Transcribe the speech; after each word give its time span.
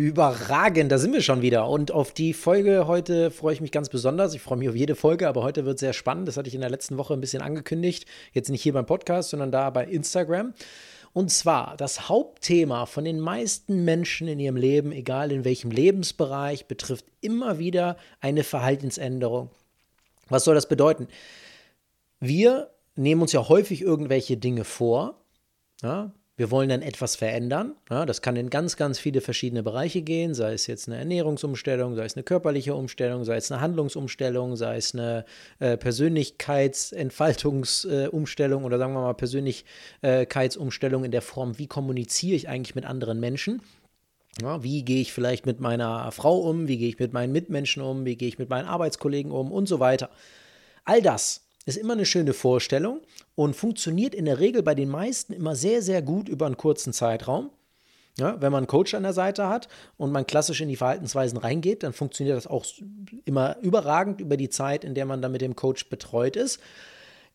Überragend, 0.00 0.90
da 0.90 0.96
sind 0.96 1.12
wir 1.12 1.20
schon 1.20 1.42
wieder. 1.42 1.68
Und 1.68 1.92
auf 1.92 2.14
die 2.14 2.32
Folge 2.32 2.86
heute 2.86 3.30
freue 3.30 3.52
ich 3.52 3.60
mich 3.60 3.70
ganz 3.70 3.90
besonders. 3.90 4.32
Ich 4.32 4.40
freue 4.40 4.56
mich 4.56 4.70
auf 4.70 4.74
jede 4.74 4.94
Folge, 4.94 5.28
aber 5.28 5.42
heute 5.42 5.66
wird 5.66 5.78
sehr 5.78 5.92
spannend. 5.92 6.26
Das 6.26 6.38
hatte 6.38 6.48
ich 6.48 6.54
in 6.54 6.62
der 6.62 6.70
letzten 6.70 6.96
Woche 6.96 7.12
ein 7.12 7.20
bisschen 7.20 7.42
angekündigt. 7.42 8.06
Jetzt 8.32 8.48
nicht 8.48 8.62
hier 8.62 8.72
beim 8.72 8.86
Podcast, 8.86 9.28
sondern 9.28 9.52
da 9.52 9.68
bei 9.68 9.84
Instagram. 9.84 10.54
Und 11.12 11.30
zwar 11.30 11.76
das 11.76 12.08
Hauptthema 12.08 12.86
von 12.86 13.04
den 13.04 13.20
meisten 13.20 13.84
Menschen 13.84 14.26
in 14.26 14.40
ihrem 14.40 14.56
Leben, 14.56 14.90
egal 14.90 15.32
in 15.32 15.44
welchem 15.44 15.70
Lebensbereich, 15.70 16.64
betrifft 16.64 17.04
immer 17.20 17.58
wieder 17.58 17.98
eine 18.20 18.42
Verhaltensänderung. 18.42 19.50
Was 20.30 20.44
soll 20.44 20.54
das 20.54 20.66
bedeuten? 20.66 21.08
Wir 22.20 22.70
nehmen 22.96 23.20
uns 23.20 23.32
ja 23.32 23.50
häufig 23.50 23.82
irgendwelche 23.82 24.38
Dinge 24.38 24.64
vor. 24.64 25.20
Ja, 25.82 26.10
wir 26.40 26.50
wollen 26.50 26.70
dann 26.70 26.80
etwas 26.80 27.16
verändern. 27.16 27.74
Ja, 27.90 28.06
das 28.06 28.22
kann 28.22 28.34
in 28.34 28.48
ganz, 28.48 28.78
ganz 28.78 28.98
viele 28.98 29.20
verschiedene 29.20 29.62
Bereiche 29.62 30.00
gehen, 30.00 30.32
sei 30.32 30.54
es 30.54 30.66
jetzt 30.66 30.88
eine 30.88 30.96
Ernährungsumstellung, 30.96 31.96
sei 31.96 32.06
es 32.06 32.16
eine 32.16 32.22
körperliche 32.22 32.74
Umstellung, 32.74 33.24
sei 33.24 33.36
es 33.36 33.52
eine 33.52 33.60
Handlungsumstellung, 33.60 34.56
sei 34.56 34.78
es 34.78 34.94
eine 34.94 35.26
äh, 35.58 35.76
Persönlichkeitsentfaltungsumstellung 35.76 38.62
äh, 38.62 38.64
oder 38.64 38.78
sagen 38.78 38.94
wir 38.94 39.02
mal 39.02 39.12
Persönlichkeitsumstellung 39.12 41.04
in 41.04 41.10
der 41.10 41.20
Form, 41.20 41.58
wie 41.58 41.66
kommuniziere 41.66 42.36
ich 42.36 42.48
eigentlich 42.48 42.74
mit 42.74 42.86
anderen 42.86 43.20
Menschen. 43.20 43.60
Ja, 44.40 44.62
wie 44.62 44.82
gehe 44.82 45.02
ich 45.02 45.12
vielleicht 45.12 45.44
mit 45.44 45.60
meiner 45.60 46.10
Frau 46.10 46.38
um, 46.38 46.68
wie 46.68 46.78
gehe 46.78 46.88
ich 46.88 46.98
mit 46.98 47.12
meinen 47.12 47.34
Mitmenschen 47.34 47.82
um, 47.82 48.06
wie 48.06 48.16
gehe 48.16 48.28
ich 48.28 48.38
mit 48.38 48.48
meinen 48.48 48.64
Arbeitskollegen 48.64 49.30
um 49.30 49.52
und 49.52 49.66
so 49.66 49.78
weiter. 49.78 50.08
All 50.86 51.02
das 51.02 51.49
ist 51.66 51.76
immer 51.76 51.92
eine 51.92 52.06
schöne 52.06 52.32
Vorstellung 52.32 53.00
und 53.34 53.54
funktioniert 53.54 54.14
in 54.14 54.24
der 54.24 54.38
Regel 54.38 54.62
bei 54.62 54.74
den 54.74 54.88
meisten 54.88 55.32
immer 55.32 55.54
sehr, 55.54 55.82
sehr 55.82 56.02
gut 56.02 56.28
über 56.28 56.46
einen 56.46 56.56
kurzen 56.56 56.92
Zeitraum. 56.92 57.50
Ja, 58.18 58.40
wenn 58.40 58.50
man 58.52 58.58
einen 58.58 58.66
Coach 58.66 58.94
an 58.94 59.04
der 59.04 59.12
Seite 59.12 59.48
hat 59.48 59.68
und 59.96 60.10
man 60.10 60.26
klassisch 60.26 60.60
in 60.60 60.68
die 60.68 60.76
Verhaltensweisen 60.76 61.38
reingeht, 61.38 61.82
dann 61.82 61.92
funktioniert 61.92 62.36
das 62.36 62.46
auch 62.46 62.66
immer 63.24 63.56
überragend 63.62 64.20
über 64.20 64.36
die 64.36 64.50
Zeit, 64.50 64.84
in 64.84 64.94
der 64.94 65.06
man 65.06 65.22
dann 65.22 65.32
mit 65.32 65.40
dem 65.40 65.54
Coach 65.54 65.88
betreut 65.88 66.36
ist. 66.36 66.60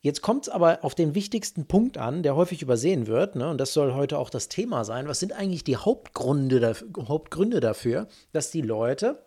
Jetzt 0.01 0.21
kommt 0.21 0.43
es 0.43 0.49
aber 0.49 0.83
auf 0.83 0.93
den 0.93 1.15
wichtigsten 1.15 1.65
Punkt 1.65 1.97
an, 1.97 2.21
der 2.21 2.35
häufig 2.35 2.61
übersehen 2.61 3.07
wird, 3.07 3.35
ne, 3.35 3.49
und 3.49 3.57
das 3.57 3.73
soll 3.73 3.95
heute 3.95 4.19
auch 4.19 4.29
das 4.29 4.49
Thema 4.49 4.85
sein. 4.85 5.07
Was 5.07 5.19
sind 5.19 5.33
eigentlich 5.33 5.63
die 5.63 5.77
Hauptgründe, 5.77 6.75
Hauptgründe 7.07 7.59
dafür, 7.59 8.07
dass 8.31 8.51
die 8.51 8.61
Leute, 8.61 9.23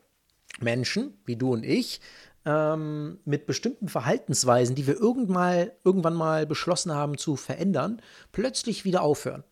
Menschen 0.60 1.18
wie 1.24 1.34
du 1.34 1.52
und 1.52 1.64
ich, 1.64 2.00
ähm, 2.48 3.20
mit 3.26 3.44
bestimmten 3.46 3.88
Verhaltensweisen, 3.88 4.74
die 4.74 4.86
wir 4.86 4.96
irgendwann, 4.96 5.70
irgendwann 5.84 6.14
mal 6.14 6.46
beschlossen 6.46 6.94
haben 6.94 7.18
zu 7.18 7.36
verändern, 7.36 8.00
plötzlich 8.32 8.86
wieder 8.86 9.02
aufhören. 9.02 9.44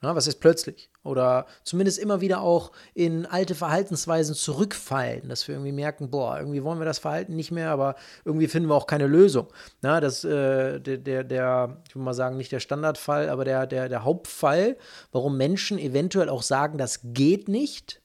Ja, 0.00 0.14
was 0.14 0.26
ist 0.26 0.38
plötzlich? 0.38 0.90
Oder 1.02 1.46
zumindest 1.64 1.98
immer 1.98 2.20
wieder 2.20 2.42
auch 2.42 2.72
in 2.92 3.26
alte 3.26 3.54
Verhaltensweisen 3.54 4.34
zurückfallen, 4.34 5.28
dass 5.30 5.48
wir 5.48 5.54
irgendwie 5.54 5.72
merken, 5.72 6.10
boah, 6.10 6.38
irgendwie 6.38 6.62
wollen 6.62 6.78
wir 6.78 6.84
das 6.84 6.98
Verhalten 6.98 7.34
nicht 7.34 7.50
mehr, 7.50 7.70
aber 7.70 7.96
irgendwie 8.24 8.46
finden 8.46 8.68
wir 8.68 8.74
auch 8.74 8.86
keine 8.86 9.06
Lösung. 9.06 9.48
Ja, 9.82 10.00
das, 10.00 10.22
äh, 10.22 10.78
der, 10.78 10.98
der, 10.98 11.24
der, 11.24 11.82
ich 11.88 11.94
würde 11.94 12.04
mal 12.04 12.14
sagen, 12.14 12.36
nicht 12.36 12.52
der 12.52 12.60
Standardfall, 12.60 13.30
aber 13.30 13.44
der, 13.44 13.66
der, 13.66 13.88
der 13.88 14.04
Hauptfall, 14.04 14.76
warum 15.10 15.38
Menschen 15.38 15.78
eventuell 15.78 16.28
auch 16.28 16.42
sagen, 16.42 16.76
das 16.76 17.00
geht 17.02 17.48
nicht, 17.48 18.02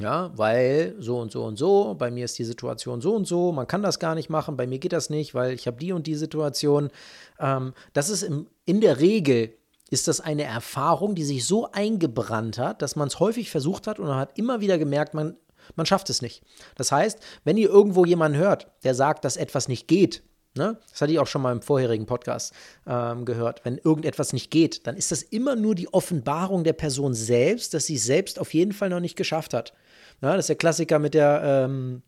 ja, 0.00 0.30
weil 0.36 0.94
so 0.98 1.18
und 1.18 1.32
so 1.32 1.44
und 1.44 1.56
so, 1.56 1.94
bei 1.94 2.10
mir 2.10 2.24
ist 2.24 2.38
die 2.38 2.44
Situation 2.44 3.00
so 3.00 3.14
und 3.14 3.26
so, 3.26 3.52
man 3.52 3.66
kann 3.66 3.82
das 3.82 3.98
gar 3.98 4.14
nicht 4.14 4.30
machen, 4.30 4.56
bei 4.56 4.66
mir 4.66 4.78
geht 4.78 4.92
das 4.92 5.10
nicht, 5.10 5.34
weil 5.34 5.52
ich 5.52 5.66
habe 5.66 5.78
die 5.78 5.92
und 5.92 6.06
die 6.06 6.14
Situation. 6.14 6.90
Ähm, 7.38 7.74
das 7.92 8.08
ist 8.08 8.22
im, 8.22 8.46
in 8.64 8.80
der 8.80 9.00
Regel 9.00 9.54
ist 9.90 10.06
das 10.06 10.20
eine 10.20 10.44
Erfahrung, 10.44 11.14
die 11.14 11.24
sich 11.24 11.46
so 11.46 11.70
eingebrannt 11.72 12.58
hat, 12.58 12.80
dass 12.80 12.94
man 12.94 13.08
es 13.08 13.18
häufig 13.18 13.50
versucht 13.50 13.86
hat 13.86 13.98
und 13.98 14.06
man 14.06 14.18
hat 14.18 14.38
immer 14.38 14.60
wieder 14.60 14.78
gemerkt, 14.78 15.14
man, 15.14 15.36
man 15.74 15.86
schafft 15.86 16.10
es 16.10 16.22
nicht. 16.22 16.42
Das 16.76 16.92
heißt, 16.92 17.18
wenn 17.44 17.56
ihr 17.56 17.68
irgendwo 17.68 18.04
jemanden 18.04 18.38
hört, 18.38 18.68
der 18.84 18.94
sagt, 18.94 19.24
dass 19.24 19.36
etwas 19.36 19.66
nicht 19.66 19.88
geht, 19.88 20.22
Ne? 20.56 20.76
Das 20.90 21.00
hatte 21.00 21.12
ich 21.12 21.20
auch 21.20 21.28
schon 21.28 21.42
mal 21.42 21.52
im 21.52 21.62
vorherigen 21.62 22.06
Podcast 22.06 22.52
ähm, 22.84 23.24
gehört. 23.24 23.64
Wenn 23.64 23.78
irgendetwas 23.78 24.32
nicht 24.32 24.50
geht, 24.50 24.84
dann 24.86 24.96
ist 24.96 25.12
das 25.12 25.22
immer 25.22 25.54
nur 25.54 25.76
die 25.76 25.92
Offenbarung 25.94 26.64
der 26.64 26.72
Person 26.72 27.14
selbst, 27.14 27.72
dass 27.72 27.86
sie 27.86 27.94
es 27.94 28.04
selbst 28.04 28.40
auf 28.40 28.52
jeden 28.52 28.72
Fall 28.72 28.88
noch 28.88 28.98
nicht 28.98 29.14
geschafft 29.14 29.54
hat. 29.54 29.74
Ja, 30.20 30.36
das 30.36 30.44
ist 30.44 30.48
der 30.48 30.56
Klassiker 30.56 30.98
mit 30.98 31.14
der 31.14 31.42
ähm, 31.44 32.02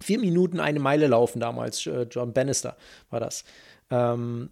vier 0.00 0.18
Minuten 0.18 0.60
eine 0.60 0.80
Meile 0.80 1.06
laufen 1.06 1.40
damals. 1.40 1.86
Äh, 1.86 2.06
John 2.10 2.32
Bannister 2.32 2.76
war 3.10 3.20
das. 3.20 3.44
Ähm, 3.90 4.50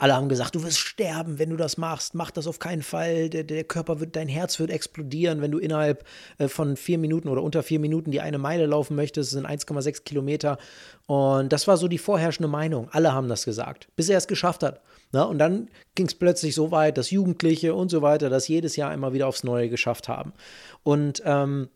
alle 0.00 0.16
haben 0.16 0.30
gesagt, 0.30 0.54
du 0.54 0.62
wirst 0.62 0.78
sterben, 0.78 1.38
wenn 1.38 1.50
du 1.50 1.56
das 1.56 1.76
machst. 1.76 2.14
Mach 2.14 2.30
das 2.30 2.46
auf 2.46 2.58
keinen 2.58 2.82
Fall. 2.82 3.28
Der, 3.28 3.44
der 3.44 3.64
Körper 3.64 4.00
wird, 4.00 4.16
dein 4.16 4.28
Herz 4.28 4.58
wird 4.58 4.70
explodieren, 4.70 5.42
wenn 5.42 5.50
du 5.50 5.58
innerhalb 5.58 6.06
äh, 6.38 6.48
von 6.48 6.78
vier 6.78 6.96
Minuten 6.96 7.28
oder 7.28 7.42
unter 7.42 7.62
vier 7.62 7.78
Minuten 7.78 8.10
die 8.10 8.22
eine 8.22 8.38
Meile 8.38 8.64
laufen 8.64 8.96
möchtest. 8.96 9.34
Das 9.34 9.42
sind 9.42 9.46
1,6 9.46 10.04
Kilometer. 10.04 10.56
Und 11.06 11.52
das 11.52 11.68
war 11.68 11.76
so 11.76 11.86
die 11.86 11.98
vorherrschende 11.98 12.48
Meinung. 12.48 12.88
Alle 12.92 13.12
haben 13.12 13.28
das 13.28 13.44
gesagt, 13.44 13.88
bis 13.94 14.08
er 14.08 14.16
es 14.16 14.26
geschafft 14.26 14.62
hat. 14.62 14.80
Na, 15.12 15.24
und 15.24 15.38
dann 15.38 15.68
ging 15.96 16.06
es 16.06 16.14
plötzlich 16.14 16.54
so 16.54 16.70
weit, 16.70 16.96
dass 16.96 17.10
Jugendliche 17.10 17.74
und 17.74 17.90
so 17.90 18.00
weiter 18.00 18.30
das 18.30 18.48
jedes 18.48 18.76
Jahr 18.76 18.94
immer 18.94 19.12
wieder 19.12 19.26
aufs 19.26 19.44
Neue 19.44 19.68
geschafft 19.68 20.08
haben. 20.08 20.32
Und 20.82 21.20
ähm, 21.26 21.68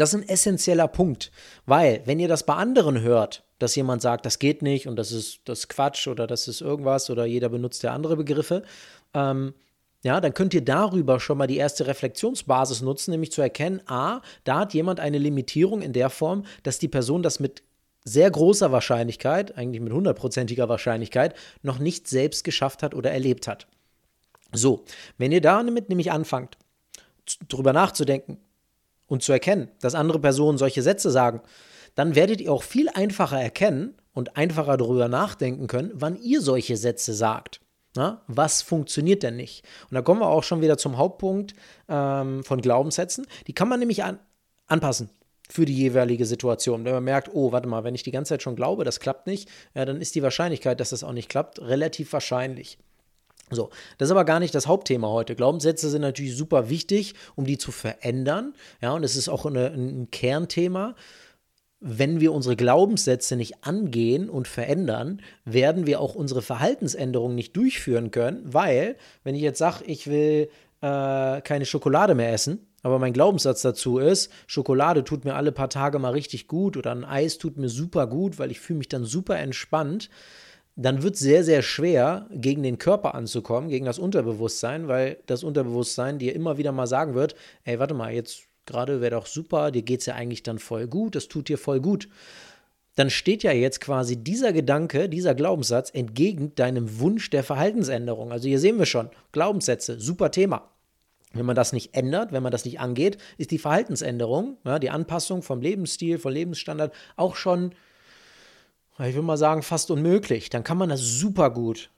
das 0.00 0.14
ist 0.14 0.20
ein 0.20 0.28
essentieller 0.28 0.88
Punkt, 0.88 1.30
weil 1.66 2.02
wenn 2.06 2.18
ihr 2.18 2.28
das 2.28 2.44
bei 2.44 2.54
anderen 2.54 3.00
hört, 3.00 3.44
dass 3.58 3.76
jemand 3.76 4.02
sagt, 4.02 4.24
das 4.26 4.38
geht 4.38 4.62
nicht 4.62 4.88
und 4.88 4.96
das 4.96 5.12
ist 5.12 5.40
das 5.44 5.60
ist 5.60 5.68
Quatsch 5.68 6.08
oder 6.08 6.26
das 6.26 6.48
ist 6.48 6.60
irgendwas 6.60 7.10
oder 7.10 7.26
jeder 7.26 7.48
benutzt 7.48 7.82
ja 7.82 7.92
andere 7.92 8.16
Begriffe, 8.16 8.62
ähm, 9.14 9.54
ja, 10.02 10.20
dann 10.20 10.34
könnt 10.34 10.52
ihr 10.52 10.64
darüber 10.64 11.20
schon 11.20 11.38
mal 11.38 11.46
die 11.46 11.58
erste 11.58 11.86
Reflexionsbasis 11.86 12.82
nutzen, 12.82 13.12
nämlich 13.12 13.30
zu 13.30 13.40
erkennen, 13.40 13.80
a, 13.86 14.20
da 14.44 14.60
hat 14.60 14.74
jemand 14.74 14.98
eine 14.98 15.18
Limitierung 15.18 15.80
in 15.80 15.92
der 15.92 16.10
Form, 16.10 16.44
dass 16.64 16.80
die 16.80 16.88
Person 16.88 17.22
das 17.22 17.38
mit 17.38 17.62
sehr 18.04 18.28
großer 18.28 18.72
Wahrscheinlichkeit, 18.72 19.56
eigentlich 19.56 19.80
mit 19.80 19.92
hundertprozentiger 19.92 20.68
Wahrscheinlichkeit, 20.68 21.36
noch 21.62 21.78
nicht 21.78 22.08
selbst 22.08 22.42
geschafft 22.42 22.82
hat 22.82 22.94
oder 22.94 23.12
erlebt 23.12 23.46
hat. 23.46 23.68
So, 24.52 24.84
wenn 25.18 25.30
ihr 25.30 25.40
damit 25.40 25.88
nämlich 25.88 26.10
anfangt, 26.10 26.58
drüber 27.48 27.72
nachzudenken, 27.72 28.38
und 29.06 29.22
zu 29.22 29.32
erkennen, 29.32 29.68
dass 29.80 29.94
andere 29.94 30.18
Personen 30.18 30.58
solche 30.58 30.82
Sätze 30.82 31.10
sagen, 31.10 31.42
dann 31.94 32.14
werdet 32.14 32.40
ihr 32.40 32.52
auch 32.52 32.62
viel 32.62 32.88
einfacher 32.88 33.40
erkennen 33.40 33.94
und 34.14 34.36
einfacher 34.36 34.76
darüber 34.76 35.08
nachdenken 35.08 35.66
können, 35.66 35.90
wann 35.94 36.20
ihr 36.20 36.40
solche 36.40 36.76
Sätze 36.76 37.14
sagt. 37.14 37.60
Na, 37.94 38.22
was 38.26 38.62
funktioniert 38.62 39.22
denn 39.22 39.36
nicht? 39.36 39.64
Und 39.90 39.94
da 39.94 40.02
kommen 40.02 40.20
wir 40.20 40.28
auch 40.28 40.44
schon 40.44 40.62
wieder 40.62 40.78
zum 40.78 40.96
Hauptpunkt 40.96 41.52
ähm, 41.88 42.42
von 42.42 42.62
Glaubenssätzen. 42.62 43.26
Die 43.46 43.52
kann 43.52 43.68
man 43.68 43.80
nämlich 43.80 44.02
an, 44.02 44.18
anpassen 44.66 45.10
für 45.50 45.66
die 45.66 45.76
jeweilige 45.76 46.24
Situation. 46.24 46.86
Wenn 46.86 46.94
man 46.94 47.04
merkt, 47.04 47.28
oh, 47.34 47.52
warte 47.52 47.68
mal, 47.68 47.84
wenn 47.84 47.94
ich 47.94 48.02
die 48.02 48.10
ganze 48.10 48.30
Zeit 48.30 48.42
schon 48.42 48.56
glaube, 48.56 48.84
das 48.84 49.00
klappt 49.00 49.26
nicht, 49.26 49.50
ja, 49.74 49.84
dann 49.84 50.00
ist 50.00 50.14
die 50.14 50.22
Wahrscheinlichkeit, 50.22 50.80
dass 50.80 50.90
das 50.90 51.04
auch 51.04 51.12
nicht 51.12 51.28
klappt, 51.28 51.60
relativ 51.60 52.14
wahrscheinlich. 52.14 52.78
So, 53.54 53.70
das 53.98 54.08
ist 54.08 54.12
aber 54.12 54.24
gar 54.24 54.40
nicht 54.40 54.54
das 54.54 54.66
Hauptthema 54.66 55.08
heute. 55.08 55.34
Glaubenssätze 55.34 55.90
sind 55.90 56.02
natürlich 56.02 56.36
super 56.36 56.68
wichtig, 56.68 57.14
um 57.34 57.44
die 57.44 57.58
zu 57.58 57.72
verändern. 57.72 58.54
Ja, 58.80 58.92
und 58.92 59.04
es 59.04 59.16
ist 59.16 59.28
auch 59.28 59.46
eine, 59.46 59.66
ein 59.66 60.10
Kernthema. 60.10 60.94
Wenn 61.80 62.20
wir 62.20 62.32
unsere 62.32 62.54
Glaubenssätze 62.56 63.36
nicht 63.36 63.64
angehen 63.64 64.30
und 64.30 64.46
verändern, 64.46 65.20
werden 65.44 65.86
wir 65.86 66.00
auch 66.00 66.14
unsere 66.14 66.40
Verhaltensänderungen 66.40 67.34
nicht 67.34 67.56
durchführen 67.56 68.12
können, 68.12 68.40
weil, 68.44 68.96
wenn 69.24 69.34
ich 69.34 69.42
jetzt 69.42 69.58
sage, 69.58 69.84
ich 69.86 70.06
will 70.06 70.48
äh, 70.80 71.40
keine 71.40 71.66
Schokolade 71.66 72.14
mehr 72.14 72.32
essen, 72.32 72.66
aber 72.82 72.98
mein 72.98 73.12
Glaubenssatz 73.12 73.62
dazu 73.62 73.98
ist, 73.98 74.32
Schokolade 74.46 75.04
tut 75.04 75.24
mir 75.24 75.34
alle 75.34 75.52
paar 75.52 75.70
Tage 75.70 75.98
mal 75.98 76.12
richtig 76.12 76.48
gut 76.48 76.76
oder 76.76 76.92
ein 76.92 77.04
Eis 77.04 77.38
tut 77.38 77.56
mir 77.56 77.68
super 77.68 78.06
gut, 78.06 78.38
weil 78.38 78.50
ich 78.50 78.60
fühle 78.60 78.78
mich 78.78 78.88
dann 78.88 79.04
super 79.04 79.38
entspannt, 79.38 80.10
dann 80.76 81.02
wird 81.02 81.14
es 81.14 81.20
sehr, 81.20 81.44
sehr 81.44 81.62
schwer, 81.62 82.26
gegen 82.30 82.62
den 82.62 82.78
Körper 82.78 83.14
anzukommen, 83.14 83.68
gegen 83.68 83.84
das 83.84 83.98
Unterbewusstsein, 83.98 84.88
weil 84.88 85.18
das 85.26 85.44
Unterbewusstsein 85.44 86.18
dir 86.18 86.34
immer 86.34 86.56
wieder 86.56 86.72
mal 86.72 86.86
sagen 86.86 87.14
wird, 87.14 87.34
ey, 87.64 87.78
warte 87.78 87.94
mal, 87.94 88.12
jetzt 88.12 88.44
gerade 88.64 89.00
wäre 89.00 89.16
doch 89.16 89.26
super, 89.26 89.70
dir 89.70 89.82
geht 89.82 90.00
es 90.00 90.06
ja 90.06 90.14
eigentlich 90.14 90.42
dann 90.42 90.58
voll 90.58 90.86
gut, 90.86 91.14
das 91.14 91.28
tut 91.28 91.48
dir 91.48 91.58
voll 91.58 91.80
gut. 91.80 92.08
Dann 92.94 93.10
steht 93.10 93.42
ja 93.42 93.52
jetzt 93.52 93.80
quasi 93.80 94.16
dieser 94.16 94.52
Gedanke, 94.52 95.08
dieser 95.08 95.34
Glaubenssatz 95.34 95.90
entgegen 95.92 96.54
deinem 96.54 97.00
Wunsch 97.00 97.30
der 97.30 97.42
Verhaltensänderung. 97.42 98.32
Also 98.32 98.48
hier 98.48 98.58
sehen 98.58 98.78
wir 98.78 98.86
schon, 98.86 99.08
Glaubenssätze, 99.32 99.98
super 99.98 100.30
Thema. 100.30 100.70
Wenn 101.32 101.46
man 101.46 101.56
das 101.56 101.72
nicht 101.72 101.94
ändert, 101.94 102.32
wenn 102.32 102.42
man 102.42 102.52
das 102.52 102.66
nicht 102.66 102.80
angeht, 102.80 103.16
ist 103.38 103.50
die 103.50 103.58
Verhaltensänderung, 103.58 104.58
ja, 104.64 104.78
die 104.78 104.90
Anpassung 104.90 105.42
vom 105.42 105.62
Lebensstil, 105.62 106.18
vom 106.18 106.32
Lebensstandard 106.32 106.92
auch 107.16 107.36
schon 107.36 107.74
ich 108.98 109.14
würde 109.14 109.22
mal 109.22 109.36
sagen, 109.36 109.62
fast 109.62 109.90
unmöglich. 109.90 110.50
Dann 110.50 110.64
kann 110.64 110.78
man 110.78 110.88
das 110.88 111.00
super 111.00 111.50
gut. 111.50 111.90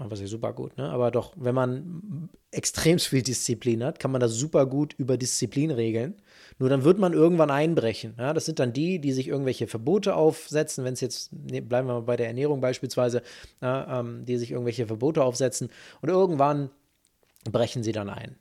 Was 0.00 0.20
ist 0.20 0.30
super 0.30 0.52
gut, 0.52 0.76
ne? 0.78 0.88
Aber 0.90 1.10
doch, 1.10 1.32
wenn 1.36 1.56
man 1.56 2.28
extrem 2.52 3.00
viel 3.00 3.22
Disziplin 3.22 3.82
hat, 3.82 3.98
kann 3.98 4.12
man 4.12 4.20
das 4.20 4.32
super 4.32 4.64
gut 4.64 4.94
über 4.96 5.16
Disziplin 5.16 5.72
regeln. 5.72 6.14
Nur 6.60 6.68
dann 6.68 6.84
wird 6.84 7.00
man 7.00 7.12
irgendwann 7.12 7.50
einbrechen. 7.50 8.14
Ja? 8.16 8.32
Das 8.32 8.46
sind 8.46 8.60
dann 8.60 8.72
die, 8.72 9.00
die 9.00 9.12
sich 9.12 9.26
irgendwelche 9.26 9.66
Verbote 9.66 10.14
aufsetzen, 10.14 10.84
wenn 10.84 10.94
es 10.94 11.00
jetzt, 11.00 11.32
ne, 11.32 11.60
bleiben 11.60 11.88
wir 11.88 11.94
mal 11.94 12.02
bei 12.02 12.16
der 12.16 12.28
Ernährung 12.28 12.60
beispielsweise, 12.60 13.22
ja, 13.60 14.00
ähm, 14.00 14.24
die 14.24 14.38
sich 14.38 14.52
irgendwelche 14.52 14.86
Verbote 14.86 15.24
aufsetzen 15.24 15.68
und 16.00 16.10
irgendwann 16.10 16.70
brechen 17.50 17.82
sie 17.82 17.92
dann 17.92 18.08
ein. 18.08 18.36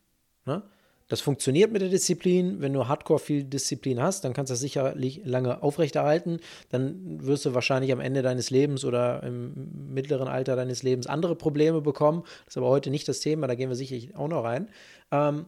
Ne? 0.46 0.62
Das 1.08 1.22
funktioniert 1.22 1.72
mit 1.72 1.82
der 1.82 1.90
Disziplin. 1.90 2.60
Wenn 2.60 2.74
du 2.74 2.88
hardcore 2.88 3.20
viel 3.20 3.44
Disziplin 3.44 4.02
hast, 4.02 4.24
dann 4.24 4.34
kannst 4.34 4.50
du 4.50 4.54
das 4.54 4.60
sicherlich 4.60 5.22
lange 5.24 5.64
aufrechterhalten. 5.64 6.40
Dann 6.70 7.26
wirst 7.26 7.46
du 7.46 7.54
wahrscheinlich 7.54 7.92
am 7.94 8.02
Ende 8.02 8.22
deines 8.22 8.50
Lebens 8.50 8.84
oder 8.84 9.24
im 9.24 9.94
mittleren 9.94 10.28
Alter 10.28 10.56
deines 10.56 10.84
Lebens 10.84 11.08
andere 11.08 11.36
Probleme 11.36 11.82
bekommen. 11.82 12.24
Das 12.46 12.54
ist 12.54 12.58
aber 12.58 12.68
heute 12.68 12.90
nicht 12.90 13.08
das 13.08 13.22
Thema, 13.22 13.48
da 13.48 13.56
gehen 13.56 13.70
wir 13.70 13.76
sicherlich 13.76 14.16
auch 14.16 14.28
noch 14.28 14.44
rein. 14.44 14.70
Ähm, 15.12 15.46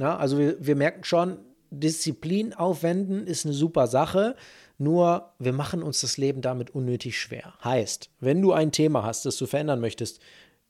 ja, 0.00 0.16
also 0.16 0.38
wir, 0.38 0.56
wir 0.58 0.76
merken 0.76 1.04
schon, 1.04 1.38
Disziplin 1.70 2.54
aufwenden 2.54 3.26
ist 3.26 3.44
eine 3.44 3.54
super 3.54 3.86
Sache. 3.86 4.36
Nur 4.78 5.32
wir 5.38 5.52
machen 5.52 5.82
uns 5.82 6.00
das 6.00 6.16
Leben 6.18 6.40
damit 6.40 6.70
unnötig 6.70 7.18
schwer. 7.20 7.54
Heißt, 7.62 8.10
wenn 8.20 8.40
du 8.40 8.52
ein 8.52 8.72
Thema 8.72 9.02
hast, 9.02 9.26
das 9.26 9.36
du 9.36 9.46
verändern 9.46 9.80
möchtest, 9.80 10.20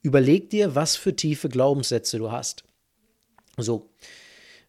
überleg 0.03 0.51
dir, 0.51 0.75
was 0.75 0.97
für 0.97 1.15
tiefe 1.15 1.49
Glaubenssätze 1.49 2.19
du 2.19 2.33
hast. 2.33 2.65
So. 3.59 3.91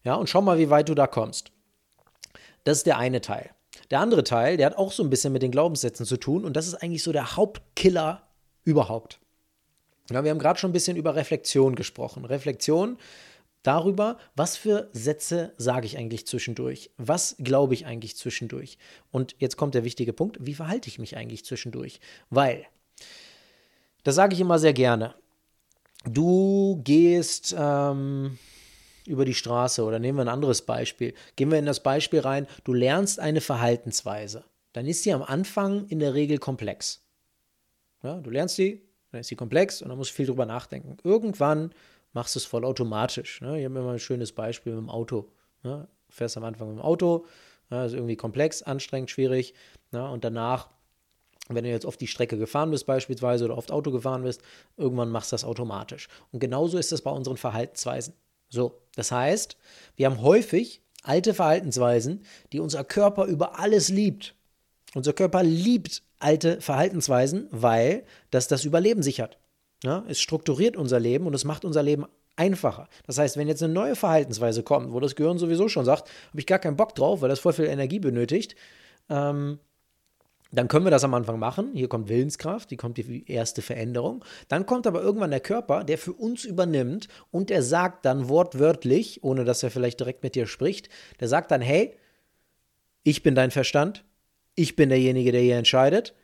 Ja, 0.04 0.14
und 0.14 0.28
schau 0.28 0.42
mal, 0.42 0.58
wie 0.58 0.70
weit 0.70 0.88
du 0.88 0.94
da 0.94 1.06
kommst. 1.06 1.52
Das 2.64 2.78
ist 2.78 2.86
der 2.86 2.98
eine 2.98 3.20
Teil. 3.20 3.50
Der 3.90 4.00
andere 4.00 4.24
Teil, 4.24 4.56
der 4.56 4.66
hat 4.66 4.76
auch 4.76 4.92
so 4.92 5.02
ein 5.02 5.10
bisschen 5.10 5.32
mit 5.32 5.42
den 5.42 5.50
Glaubenssätzen 5.50 6.06
zu 6.06 6.16
tun 6.16 6.44
und 6.44 6.54
das 6.54 6.66
ist 6.66 6.74
eigentlich 6.74 7.02
so 7.02 7.12
der 7.12 7.36
Hauptkiller 7.36 8.22
überhaupt. 8.64 9.18
Ja, 10.10 10.24
wir 10.24 10.30
haben 10.30 10.38
gerade 10.38 10.58
schon 10.58 10.70
ein 10.70 10.74
bisschen 10.74 10.96
über 10.96 11.14
Reflexion 11.14 11.74
gesprochen. 11.74 12.24
Reflexion 12.24 12.98
darüber, 13.62 14.18
was 14.34 14.56
für 14.56 14.88
Sätze 14.92 15.52
sage 15.56 15.86
ich 15.86 15.96
eigentlich 15.98 16.26
zwischendurch? 16.26 16.90
Was 16.96 17.36
glaube 17.38 17.74
ich 17.74 17.86
eigentlich 17.86 18.16
zwischendurch? 18.16 18.78
Und 19.10 19.36
jetzt 19.38 19.56
kommt 19.56 19.74
der 19.74 19.84
wichtige 19.84 20.12
Punkt, 20.12 20.38
wie 20.40 20.54
verhalte 20.54 20.88
ich 20.88 20.98
mich 20.98 21.16
eigentlich 21.16 21.44
zwischendurch? 21.44 22.00
Weil, 22.30 22.66
das 24.02 24.14
sage 24.14 24.34
ich 24.34 24.40
immer 24.40 24.58
sehr 24.58 24.72
gerne, 24.72 25.14
du 26.04 26.80
gehst 26.82 27.54
ähm, 27.56 28.38
über 29.10 29.24
die 29.24 29.34
Straße 29.34 29.84
oder 29.84 29.98
nehmen 29.98 30.18
wir 30.18 30.22
ein 30.22 30.28
anderes 30.28 30.62
Beispiel. 30.62 31.14
Gehen 31.36 31.50
wir 31.50 31.58
in 31.58 31.66
das 31.66 31.82
Beispiel 31.82 32.20
rein, 32.20 32.46
du 32.64 32.72
lernst 32.72 33.20
eine 33.20 33.40
Verhaltensweise. 33.40 34.44
Dann 34.72 34.86
ist 34.86 35.02
sie 35.02 35.12
am 35.12 35.22
Anfang 35.22 35.86
in 35.88 35.98
der 35.98 36.14
Regel 36.14 36.38
komplex. 36.38 37.02
Ja, 38.02 38.18
du 38.20 38.30
lernst 38.30 38.56
sie, 38.56 38.82
dann 39.10 39.20
ist 39.20 39.28
sie 39.28 39.36
komplex 39.36 39.82
und 39.82 39.88
dann 39.88 39.98
musst 39.98 40.12
du 40.12 40.14
viel 40.14 40.26
drüber 40.26 40.46
nachdenken. 40.46 40.96
Irgendwann 41.02 41.74
machst 42.12 42.34
du 42.34 42.38
es 42.38 42.44
voll 42.44 42.64
automatisch. 42.64 43.40
Ne? 43.40 43.58
Ich 43.58 43.64
habe 43.64 43.78
immer 43.78 43.92
ein 43.92 43.98
schönes 43.98 44.32
Beispiel 44.32 44.72
mit 44.72 44.82
dem 44.82 44.90
Auto. 44.90 45.28
Ne? 45.62 45.88
Du 46.08 46.14
fährst 46.14 46.36
am 46.36 46.44
Anfang 46.44 46.68
mit 46.68 46.78
dem 46.78 46.82
Auto, 46.82 47.26
ne? 47.68 47.84
ist 47.84 47.94
irgendwie 47.94 48.16
komplex, 48.16 48.62
anstrengend, 48.62 49.10
schwierig. 49.10 49.54
Ne? 49.90 50.08
Und 50.08 50.24
danach, 50.24 50.68
wenn 51.48 51.64
du 51.64 51.70
jetzt 51.70 51.86
auf 51.86 51.96
die 51.96 52.06
Strecke 52.06 52.38
gefahren 52.38 52.70
bist 52.70 52.86
beispielsweise 52.86 53.44
oder 53.44 53.58
oft 53.58 53.72
Auto 53.72 53.90
gefahren 53.90 54.22
bist, 54.22 54.42
irgendwann 54.76 55.10
machst 55.10 55.32
du 55.32 55.34
das 55.34 55.44
automatisch. 55.44 56.08
Und 56.30 56.40
genauso 56.40 56.78
ist 56.78 56.92
es 56.92 57.02
bei 57.02 57.10
unseren 57.10 57.36
Verhaltensweisen. 57.36 58.14
So, 58.50 58.82
das 58.96 59.12
heißt, 59.12 59.56
wir 59.96 60.06
haben 60.06 60.20
häufig 60.20 60.82
alte 61.02 61.32
Verhaltensweisen, 61.34 62.24
die 62.52 62.60
unser 62.60 62.84
Körper 62.84 63.24
über 63.24 63.58
alles 63.58 63.88
liebt. 63.88 64.34
Unser 64.94 65.12
Körper 65.12 65.42
liebt 65.42 66.02
alte 66.18 66.60
Verhaltensweisen, 66.60 67.48
weil 67.50 68.04
das 68.30 68.48
das 68.48 68.64
Überleben 68.64 69.02
sichert. 69.02 69.38
Ja, 69.82 70.04
es 70.08 70.20
strukturiert 70.20 70.76
unser 70.76 71.00
Leben 71.00 71.26
und 71.26 71.34
es 71.34 71.44
macht 71.44 71.64
unser 71.64 71.82
Leben 71.82 72.04
einfacher. 72.36 72.88
Das 73.06 73.18
heißt, 73.18 73.36
wenn 73.36 73.48
jetzt 73.48 73.62
eine 73.62 73.72
neue 73.72 73.96
Verhaltensweise 73.96 74.62
kommt, 74.62 74.92
wo 74.92 75.00
das 75.00 75.14
Gehirn 75.14 75.38
sowieso 75.38 75.68
schon 75.68 75.84
sagt, 75.84 76.10
habe 76.28 76.40
ich 76.40 76.46
gar 76.46 76.58
keinen 76.58 76.76
Bock 76.76 76.94
drauf, 76.94 77.22
weil 77.22 77.28
das 77.28 77.40
voll 77.40 77.52
viel 77.52 77.66
Energie 77.66 77.98
benötigt, 77.98 78.56
ähm, 79.08 79.58
dann 80.52 80.68
können 80.68 80.84
wir 80.84 80.90
das 80.90 81.04
am 81.04 81.14
Anfang 81.14 81.38
machen. 81.38 81.70
Hier 81.74 81.88
kommt 81.88 82.08
Willenskraft, 82.08 82.70
die 82.70 82.76
kommt 82.76 82.96
die 82.96 83.30
erste 83.30 83.62
Veränderung. 83.62 84.24
Dann 84.48 84.66
kommt 84.66 84.86
aber 84.86 85.00
irgendwann 85.00 85.30
der 85.30 85.40
Körper, 85.40 85.84
der 85.84 85.98
für 85.98 86.12
uns 86.12 86.44
übernimmt 86.44 87.08
und 87.30 87.50
der 87.50 87.62
sagt 87.62 88.04
dann 88.04 88.28
wortwörtlich, 88.28 89.22
ohne 89.22 89.44
dass 89.44 89.62
er 89.62 89.70
vielleicht 89.70 90.00
direkt 90.00 90.22
mit 90.22 90.34
dir 90.34 90.46
spricht, 90.46 90.88
der 91.20 91.28
sagt 91.28 91.50
dann, 91.50 91.60
hey, 91.60 91.96
ich 93.02 93.22
bin 93.22 93.34
dein 93.34 93.50
Verstand, 93.50 94.04
ich 94.54 94.76
bin 94.76 94.88
derjenige, 94.88 95.32
der 95.32 95.40
hier 95.40 95.56
entscheidet, 95.56 96.14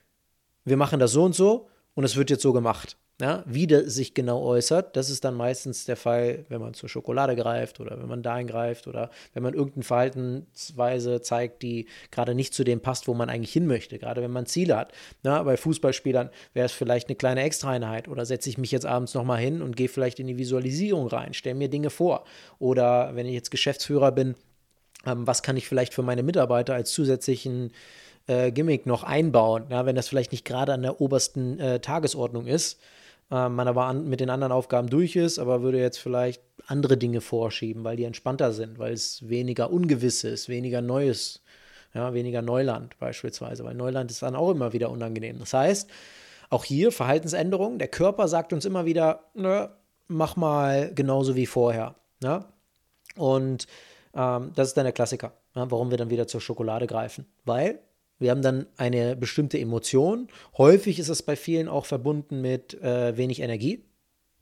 wir 0.64 0.76
machen 0.76 0.99
das 0.99 1.12
so 1.12 1.25
und 1.25 1.34
so 1.34 1.69
und 1.94 2.05
es 2.05 2.17
wird 2.17 2.31
jetzt 2.31 2.43
so 2.43 2.52
gemacht. 2.52 2.99
Ja, 3.19 3.43
wie 3.47 3.67
der 3.67 3.89
sich 3.89 4.13
genau 4.13 4.43
äußert, 4.43 4.95
das 4.95 5.09
ist 5.09 5.25
dann 5.25 5.33
meistens 5.35 5.87
der 5.87 5.97
Fall, 5.97 6.45
wenn 6.51 6.61
man 6.61 6.75
zur 6.75 6.91
Schokolade 6.91 7.35
greift 7.35 7.81
oder 7.81 7.99
wenn 7.99 8.09
man 8.09 8.23
dahin 8.23 8.47
greift 8.47 8.87
oder 8.89 9.09
wenn 9.33 9.43
man 9.43 9.55
irgendeine 9.55 9.85
Verhaltensweise 9.85 11.23
zeigt, 11.23 11.63
die 11.63 11.87
gerade 12.11 12.35
nicht 12.35 12.53
zu 12.53 12.63
dem 12.63 12.81
passt, 12.81 13.09
wo 13.09 13.15
man 13.15 13.31
eigentlich 13.31 13.55
hin 13.55 13.67
möchte, 13.67 13.99
gerade 13.99 14.21
wenn 14.21 14.33
man 14.33 14.45
Ziele 14.45 14.77
hat. 14.77 14.93
Ja, 15.25 15.43
bei 15.45 15.57
Fußballspielern 15.57 16.29
wäre 16.53 16.67
es 16.67 16.73
vielleicht 16.73 17.09
eine 17.09 17.17
kleine 17.17 17.41
Extraeinheit 17.41 18.07
oder 18.07 18.27
setze 18.27 18.51
ich 18.51 18.59
mich 18.59 18.71
jetzt 18.71 18.85
abends 18.85 19.15
nochmal 19.15 19.39
hin 19.39 19.62
und 19.62 19.79
gehe 19.79 19.89
vielleicht 19.89 20.21
in 20.21 20.27
die 20.27 20.37
Visualisierung 20.37 21.07
rein, 21.07 21.33
stelle 21.33 21.55
mir 21.55 21.71
Dinge 21.71 21.89
vor. 21.89 22.25
Oder 22.59 23.17
wenn 23.17 23.25
ich 23.25 23.33
jetzt 23.33 23.51
Geschäftsführer 23.51 24.12
bin, 24.12 24.35
ähm, 25.07 25.27
was 25.27 25.43
kann 25.43 25.57
ich 25.57 25.67
vielleicht 25.67 25.95
für 25.95 26.03
meine 26.03 26.23
Mitarbeiter 26.23 26.75
als 26.75 26.93
zusätzlichen 26.93 27.73
äh, 28.27 28.53
Gimmick 28.53 28.85
noch 28.85 29.05
einbauen, 29.05 29.65
ja, 29.71 29.87
wenn 29.87 29.97
das 29.97 30.07
vielleicht 30.07 30.33
nicht 30.33 30.45
gerade 30.45 30.75
an 30.75 30.83
der 30.83 31.01
obersten 31.01 31.59
äh, 31.59 31.81
Tagesordnung 31.81 32.47
ist 32.47 32.79
äh, 33.31 33.49
man 33.49 33.69
aber 33.69 33.84
an, 33.84 34.08
mit 34.08 34.20
den 34.20 34.31
anderen 34.31 34.52
Aufgaben 34.52 34.88
durch 34.88 35.17
ist, 35.17 35.38
aber 35.38 35.62
würde 35.62 35.78
jetzt 35.78 35.99
vielleicht 35.99 36.43
andere 36.67 36.96
Dinge 36.96 37.20
vorschieben, 37.20 37.84
weil 37.84 37.96
die 37.96 38.05
entspannter 38.05 38.52
sind, 38.52 38.78
weil 38.78 38.93
es 38.93 39.28
weniger 39.28 39.70
Ungewiss 39.70 40.25
ist, 40.25 40.49
weniger 40.49 40.82
Neues, 40.82 41.43
ja, 41.94 42.12
weniger 42.14 42.43
Neuland 42.43 42.99
beispielsweise, 42.99 43.64
weil 43.64 43.75
Neuland 43.75 44.11
ist 44.11 44.23
dann 44.23 44.37
auch 44.37 44.50
immer 44.50 44.73
wieder 44.73 44.90
unangenehm. 44.90 45.38
Das 45.38 45.55
heißt, 45.55 45.90
auch 46.50 46.64
hier 46.64 46.93
Verhaltensänderungen. 46.93 47.78
Der 47.78 47.88
Körper 47.88 48.28
sagt 48.28 48.52
uns 48.52 48.64
immer 48.64 48.84
wieder, 48.84 49.25
ne, 49.34 49.70
mach 50.08 50.37
mal 50.37 50.93
genauso 50.94 51.37
wie 51.37 51.46
vorher. 51.46 51.94
Ne? 52.23 52.44
Und 53.17 53.67
ähm, 54.14 54.52
das 54.55 54.69
ist 54.69 54.76
dann 54.76 54.84
der 54.84 54.93
Klassiker, 54.93 55.32
ja, 55.55 55.70
warum 55.70 55.90
wir 55.90 55.99
dann 55.99 56.11
wieder 56.11 56.26
zur 56.26 56.40
Schokolade 56.40 56.87
greifen. 56.87 57.26
Weil 57.44 57.81
wir 58.19 58.31
haben 58.31 58.43
dann 58.43 58.67
eine 58.77 59.17
bestimmte 59.17 59.59
Emotion. 59.59 60.29
Häufig 60.57 60.99
ist 60.99 61.09
es 61.09 61.23
bei 61.23 61.37
vielen 61.37 61.69
auch 61.69 61.87
verbunden 61.87 62.41
mit 62.41 62.75
äh, 62.83 63.17
wenig 63.17 63.41
Energie. 63.41 63.85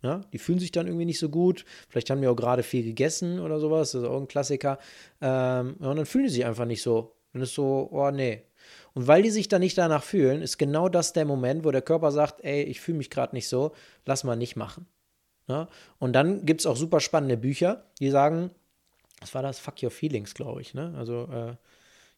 Ja, 0.03 0.21
die 0.33 0.39
fühlen 0.39 0.59
sich 0.59 0.71
dann 0.71 0.87
irgendwie 0.87 1.07
nicht 1.07 1.19
so 1.19 1.31
gut. 1.31 1.65
Vielleicht 1.89 2.11
haben 2.11 2.21
wir 2.21 2.31
auch 2.31 2.37
gerade 2.37 2.63
viel 2.63 2.85
gegessen 2.85 3.41
oder 3.41 3.59
sowas. 3.59 3.93
Das 3.93 4.03
ist 4.03 4.09
auch 4.09 4.21
ein 4.21 4.29
Klassiker. 4.29 4.79
Ähm, 5.23 5.77
und 5.79 5.97
dann 5.97 6.07
fühlen 6.07 6.25
die 6.25 6.31
sich 6.31 6.45
einfach 6.45 6.67
nicht 6.67 6.83
so. 6.83 7.17
Dann 7.33 7.41
ist 7.43 7.55
so, 7.55 7.89
oh 7.91 8.11
nee. 8.11 8.43
Und 8.93 9.09
weil 9.09 9.23
die 9.23 9.31
sich 9.31 9.49
dann 9.49 9.61
nicht 9.61 9.79
danach 9.79 10.05
fühlen, 10.05 10.43
ist 10.43 10.59
genau 10.59 10.89
das 10.89 11.15
der 11.15 11.25
Moment, 11.25 11.65
wo 11.65 11.71
der 11.71 11.83
Körper 11.83 12.13
sagt, 12.13 12.45
ey, 12.45 12.63
ich 12.63 12.81
fühle 12.81 12.99
mich 12.99 13.11
gerade 13.11 13.35
nicht 13.35 13.49
so, 13.49 13.73
lass 14.05 14.25
mal 14.25 14.37
nicht 14.37 14.57
machen. 14.57 14.87
Ja? 15.49 15.69
Und 15.99 16.13
dann 16.13 16.45
gibt 16.47 16.61
es 16.61 16.67
auch 16.67 16.77
super 16.77 17.01
spannende 17.01 17.37
Bücher, 17.37 17.85
die 17.99 18.11
sagen, 18.11 18.51
was 19.21 19.35
war 19.35 19.43
das? 19.43 19.59
Fuck 19.59 19.83
Your 19.83 19.91
Feelings, 19.91 20.35
glaube 20.35 20.61
ich. 20.61 20.75
Ne? 20.75 20.95
Also 20.97 21.29
äh, 21.33 21.57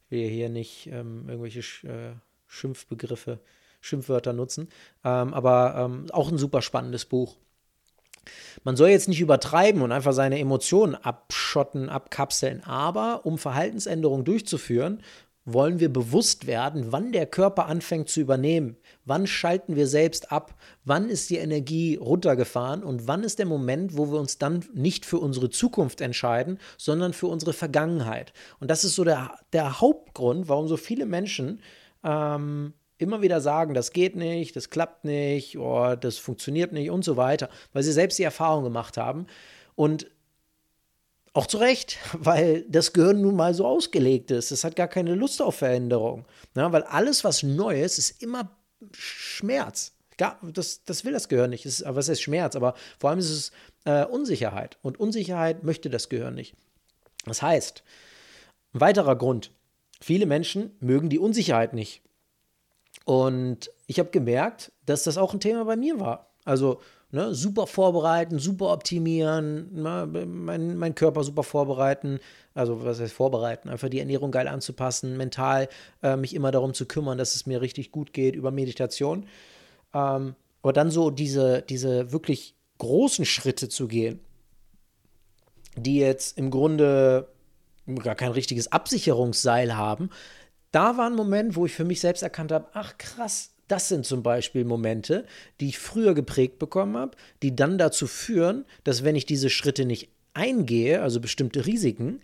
will 0.09 0.29
hier 0.29 0.49
nicht 0.49 0.89
ähm, 0.89 1.29
irgendwelche 1.29 1.63
Sch 1.63 1.85
äh, 1.85 2.15
Schimpfbegriffe, 2.47 3.41
Schimpfwörter 3.81 4.33
nutzen. 4.33 4.69
Ähm, 5.05 5.35
aber 5.35 5.75
ähm, 5.77 6.07
auch 6.13 6.31
ein 6.31 6.39
super 6.39 6.63
spannendes 6.63 7.05
Buch. 7.05 7.37
Man 8.65 8.77
soll 8.77 8.89
jetzt 8.89 9.09
nicht 9.09 9.21
übertreiben 9.21 9.83
und 9.83 9.93
einfach 9.93 10.13
seine 10.13 10.39
Emotionen 10.39 10.95
abschotten, 10.95 11.89
abkapseln, 11.89 12.65
aber 12.65 13.25
um 13.25 13.39
Verhaltensänderungen 13.39 14.25
durchzuführen, 14.25 15.03
wollen 15.47 15.79
wir 15.79 15.91
bewusst 15.91 16.47
werden, 16.47 16.93
wann 16.93 17.13
der 17.13 17.25
Körper 17.25 17.67
anfängt 17.67 18.09
zu 18.09 18.21
übernehmen. 18.21 18.77
Wann 19.05 19.29
schalten 19.29 19.77
wir 19.77 19.87
selbst 19.87 20.33
ab? 20.33 20.57
Wann 20.85 21.09
ist 21.09 21.31
die 21.31 21.37
Energie 21.37 21.95
runtergefahren? 21.95 22.83
Und 22.83 23.07
wann 23.07 23.23
ist 23.23 23.39
der 23.39 23.47
Moment, 23.47 23.97
wo 23.97 24.11
wir 24.11 24.19
uns 24.19 24.39
dann 24.39 24.65
nicht 24.75 25.07
für 25.07 25.19
unsere 25.19 25.49
Zukunft 25.49 26.01
entscheiden, 26.01 26.59
sondern 26.77 27.13
für 27.13 27.29
unsere 27.29 27.53
Vergangenheit? 27.53 28.33
Und 28.59 28.71
das 28.71 28.85
ist 28.85 28.97
so 28.97 29.05
der, 29.05 29.39
der 29.53 29.81
Hauptgrund, 29.81 30.49
warum 30.49 30.67
so 30.67 30.77
viele 30.77 31.07
Menschen 31.07 31.63
ähm, 32.03 32.75
immer 32.99 33.23
wieder 33.23 33.41
sagen, 33.41 33.73
das 33.73 33.93
geht 33.93 34.17
nicht, 34.17 34.57
das 34.57 34.69
klappt 34.69 35.05
nicht, 35.05 35.57
oh, 35.59 35.95
das 35.95 36.19
funktioniert 36.19 36.73
nicht 36.73 36.91
und 36.91 37.05
so 37.05 37.17
weiter, 37.17 37.51
weil 37.73 37.85
sie 37.85 37.93
selbst 37.93 38.19
die 38.19 38.25
Erfahrung 38.25 38.65
gemacht 38.65 38.97
haben. 38.97 39.27
Und 39.77 40.11
auch 41.37 41.47
zu 41.47 41.59
Recht, 41.59 41.99
weil 42.13 42.65
das 42.69 42.93
Gehirn 42.93 43.21
nun 43.21 43.37
mal 43.37 43.55
so 43.55 43.67
ausgelegt 43.67 44.31
ist. 44.31 44.51
Es 44.51 44.65
hat 44.65 44.77
gar 44.77 44.89
keine 44.89 45.15
Lust 45.15 45.43
auf 45.43 45.57
Veränderung. 45.57 46.25
Ja, 46.55 46.73
weil 46.73 46.83
alles, 46.85 47.25
was 47.25 47.43
neu 47.43 47.81
ist, 47.81 47.99
ist 47.99 48.23
immer 48.23 48.57
Schmerz. 48.93 49.93
Ja, 50.19 50.39
das, 50.43 50.85
das 50.85 51.05
will 51.05 51.13
das 51.13 51.29
Gehirn 51.29 51.51
nicht. 51.51 51.67
Ist, 51.67 51.85
was 51.87 52.09
ist 52.09 52.23
Schmerz? 52.23 52.57
Aber 52.57 52.75
vor 52.99 53.11
allem 53.11 53.19
ist 53.19 53.31
es 53.31 53.53
äh, 53.85 54.05
Unsicherheit. 54.07 54.79
Und 54.81 54.99
Unsicherheit 54.99 55.63
möchte 55.63 55.91
das 55.91 56.09
Gehirn 56.09 56.35
nicht. 56.35 56.55
Das 57.27 57.43
heißt, 57.43 57.83
ein 58.73 58.81
weiterer 58.81 59.17
Grund, 59.17 59.51
viele 60.01 60.27
Menschen 60.27 60.75
mögen 60.81 61.11
die 61.11 61.19
Unsicherheit 61.19 61.75
nicht. 61.75 62.03
Und 63.05 63.71
ich 63.87 63.99
habe 63.99 64.11
gemerkt, 64.11 64.73
dass 64.87 65.05
das 65.05 65.19
auch 65.19 65.35
ein 65.35 65.41
Thema 65.41 65.65
bei 65.65 65.77
mir 65.77 66.01
war. 66.01 66.31
Also 66.45 66.81
Ne, 67.13 67.33
super 67.35 67.69
vorbereiten, 67.69 68.41
super 68.41 68.73
optimieren, 68.73 69.73
ne, 69.81 70.27
mein, 70.27 70.77
mein 70.77 70.95
Körper 70.97 71.23
super 71.23 71.45
vorbereiten, 71.45 72.19
also 72.53 72.85
was 72.85 72.99
heißt 72.99 73.13
vorbereiten, 73.13 73.69
einfach 73.69 73.89
die 73.89 74.01
Ernährung 74.01 74.33
geil 74.33 74.49
anzupassen, 74.49 75.17
mental 75.17 75.69
äh, 76.03 76.17
mich 76.17 76.35
immer 76.35 76.51
darum 76.51 76.75
zu 76.75 76.85
kümmern, 76.85 77.17
dass 77.17 77.37
es 77.37 77.47
mir 77.47 77.61
richtig 77.61 77.93
gut 77.93 78.13
geht 78.13 78.35
über 78.35 78.51
Meditation. 78.51 79.27
Ähm, 79.95 80.35
aber 80.63 80.73
dann 80.73 80.91
so 80.91 81.11
diese, 81.11 81.63
diese 81.63 82.11
wirklich 82.11 82.57
großen 82.79 83.25
Schritte 83.25 83.69
zu 83.69 83.87
gehen, 83.87 84.19
die 85.77 85.99
jetzt 85.99 86.37
im 86.37 86.51
Grunde 86.51 87.29
gar 88.03 88.17
kein 88.17 88.33
richtiges 88.33 88.73
Absicherungsseil 88.73 89.77
haben, 89.77 90.11
da 90.73 90.97
war 90.97 91.07
ein 91.07 91.15
Moment, 91.15 91.55
wo 91.55 91.67
ich 91.67 91.73
für 91.73 91.85
mich 91.85 92.01
selbst 92.01 92.23
erkannt 92.23 92.51
habe, 92.51 92.67
ach 92.73 92.99
krass, 92.99 93.53
das 93.69 93.89
sind 93.89 94.07
zum 94.07 94.23
Beispiel 94.23 94.65
Momente, 94.65 95.27
die 95.61 95.69
ich 95.69 95.79
früher 95.79 96.15
geprägt 96.15 96.59
bekommen 96.59 96.97
habe, 96.97 97.17
die 97.43 97.57
dann 97.57 97.79
dazu 97.79 98.07
führen, 98.07 98.65
dass 98.85 99.05
wenn 99.05 99.17
ich 99.17 99.27
diese 99.27 99.51
Schritte 99.51 99.85
nicht 99.85 100.09
eingehe, 100.35 101.03
also 101.03 101.21
bestimmte 101.21 101.67
Risiken, 101.67 102.21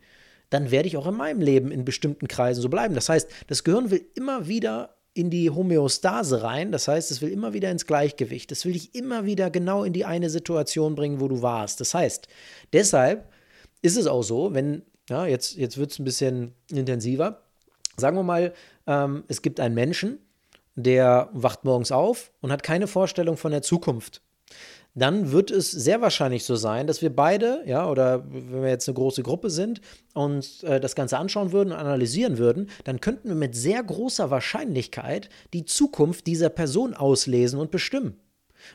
dann 0.50 0.70
werde 0.70 0.86
ich 0.86 0.96
auch 0.96 1.06
in 1.06 1.16
meinem 1.16 1.40
Leben 1.40 1.72
in 1.72 1.84
bestimmten 1.84 2.28
Kreisen 2.28 2.60
so 2.60 2.68
bleiben. 2.68 2.94
Das 2.94 3.08
heißt, 3.08 3.28
das 3.46 3.64
Gehirn 3.64 3.90
will 3.90 4.04
immer 4.14 4.46
wieder 4.48 4.96
in 5.14 5.30
die 5.30 5.50
Homöostase 5.50 6.42
rein. 6.42 6.72
Das 6.72 6.88
heißt, 6.88 7.10
es 7.10 7.22
will 7.22 7.30
immer 7.30 7.52
wieder 7.52 7.70
ins 7.70 7.86
Gleichgewicht. 7.86 8.52
Es 8.52 8.64
will 8.64 8.72
dich 8.72 8.94
immer 8.94 9.24
wieder 9.24 9.50
genau 9.50 9.84
in 9.84 9.92
die 9.92 10.04
eine 10.04 10.30
Situation 10.30 10.94
bringen, 10.94 11.20
wo 11.20 11.28
du 11.28 11.42
warst. 11.42 11.80
Das 11.80 11.94
heißt, 11.94 12.28
deshalb 12.72 13.30
ist 13.82 13.96
es 13.96 14.06
auch 14.06 14.22
so, 14.22 14.54
wenn, 14.54 14.82
ja, 15.08 15.26
jetzt, 15.26 15.56
jetzt 15.56 15.78
wird 15.78 15.92
es 15.92 15.98
ein 15.98 16.04
bisschen 16.04 16.52
intensiver. 16.70 17.42
Sagen 17.96 18.16
wir 18.16 18.22
mal, 18.22 18.52
ähm, 18.86 19.24
es 19.28 19.42
gibt 19.42 19.60
einen 19.60 19.74
Menschen, 19.74 20.18
der 20.74 21.28
wacht 21.32 21.64
morgens 21.64 21.92
auf 21.92 22.32
und 22.40 22.52
hat 22.52 22.62
keine 22.62 22.86
Vorstellung 22.86 23.36
von 23.36 23.52
der 23.52 23.62
Zukunft 23.62 24.22
dann 24.94 25.32
wird 25.32 25.50
es 25.50 25.70
sehr 25.70 26.00
wahrscheinlich 26.02 26.44
so 26.44 26.54
sein, 26.54 26.86
dass 26.86 27.00
wir 27.00 27.14
beide, 27.14 27.62
ja, 27.66 27.88
oder 27.88 28.24
wenn 28.30 28.62
wir 28.62 28.68
jetzt 28.68 28.88
eine 28.88 28.94
große 28.94 29.22
Gruppe 29.22 29.48
sind 29.48 29.80
und 30.12 30.62
äh, 30.64 30.80
das 30.80 30.94
Ganze 30.94 31.18
anschauen 31.18 31.52
würden 31.52 31.72
und 31.72 31.78
analysieren 31.78 32.36
würden, 32.36 32.68
dann 32.84 33.00
könnten 33.00 33.28
wir 33.28 33.34
mit 33.34 33.54
sehr 33.56 33.82
großer 33.82 34.30
Wahrscheinlichkeit 34.30 35.30
die 35.54 35.64
Zukunft 35.64 36.26
dieser 36.26 36.50
Person 36.50 36.94
auslesen 36.94 37.58
und 37.58 37.70
bestimmen. 37.70 38.16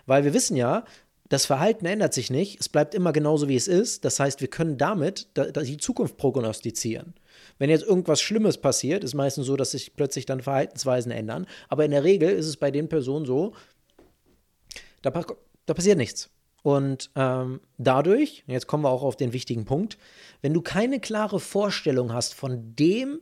Weil 0.05 0.23
wir 0.23 0.33
wissen 0.33 0.57
ja, 0.57 0.85
das 1.29 1.45
Verhalten 1.45 1.85
ändert 1.85 2.13
sich 2.13 2.29
nicht, 2.29 2.59
es 2.59 2.69
bleibt 2.69 2.95
immer 2.95 3.11
genauso, 3.11 3.47
wie 3.47 3.55
es 3.55 3.67
ist. 3.67 4.05
Das 4.05 4.19
heißt, 4.19 4.41
wir 4.41 4.47
können 4.47 4.77
damit 4.77 5.27
die 5.35 5.77
Zukunft 5.77 6.17
prognostizieren. 6.17 7.13
Wenn 7.57 7.69
jetzt 7.69 7.85
irgendwas 7.85 8.21
Schlimmes 8.21 8.57
passiert, 8.57 9.03
ist 9.03 9.13
meistens 9.13 9.45
so, 9.45 9.55
dass 9.55 9.71
sich 9.71 9.95
plötzlich 9.95 10.25
dann 10.25 10.41
Verhaltensweisen 10.41 11.11
ändern. 11.11 11.47
Aber 11.69 11.85
in 11.85 11.91
der 11.91 12.03
Regel 12.03 12.29
ist 12.29 12.45
es 12.45 12.57
bei 12.57 12.71
den 12.71 12.89
Personen 12.89 13.25
so, 13.25 13.53
da 15.01 15.11
da 15.65 15.73
passiert 15.73 15.97
nichts. 15.97 16.29
Und 16.63 17.11
ähm, 17.15 17.61
dadurch, 17.77 18.43
jetzt 18.47 18.67
kommen 18.67 18.83
wir 18.83 18.89
auch 18.89 19.03
auf 19.03 19.15
den 19.15 19.31
wichtigen 19.31 19.65
Punkt, 19.65 19.97
wenn 20.41 20.53
du 20.53 20.61
keine 20.61 20.99
klare 20.99 21.39
Vorstellung 21.39 22.13
hast 22.13 22.33
von 22.33 22.75
dem, 22.75 23.19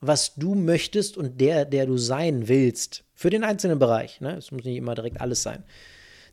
was 0.00 0.34
du 0.34 0.54
möchtest 0.54 1.16
und 1.16 1.40
der, 1.40 1.64
der 1.64 1.86
du 1.86 1.96
sein 1.96 2.46
willst, 2.46 3.04
für 3.14 3.30
den 3.30 3.42
einzelnen 3.42 3.78
Bereich, 3.78 4.20
ne? 4.20 4.36
es 4.36 4.52
muss 4.52 4.64
nicht 4.64 4.76
immer 4.76 4.94
direkt 4.94 5.20
alles 5.20 5.42
sein, 5.42 5.64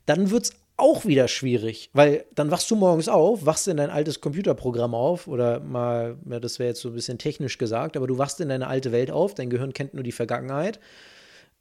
dann 0.05 0.29
wird 0.29 0.43
es 0.43 0.53
auch 0.82 1.06
wieder 1.06 1.28
schwierig, 1.28 1.90
weil 1.94 2.26
dann 2.36 2.52
wachst 2.52 2.70
du 2.72 2.76
morgens 2.76 3.08
auf, 3.08 3.46
wachst 3.46 3.68
in 3.68 3.78
dein 3.78 3.90
altes 3.90 4.22
Computerprogramm 4.22 4.94
auf 4.94 5.28
oder 5.28 5.60
mal, 5.60 6.18
ja, 6.30 6.40
das 6.40 6.60
wäre 6.60 6.70
jetzt 6.70 6.82
so 6.82 6.90
ein 6.90 6.96
bisschen 6.96 7.18
technisch 7.18 7.58
gesagt, 7.58 7.96
aber 7.96 8.08
du 8.08 8.18
wachst 8.18 8.42
in 8.42 8.50
deine 8.50 8.68
alte 8.68 8.92
Welt 8.92 9.12
auf, 9.12 9.36
dein 9.36 9.50
Gehirn 9.50 9.74
kennt 9.74 9.94
nur 9.94 10.04
die 10.04 10.12
Vergangenheit, 10.12 10.80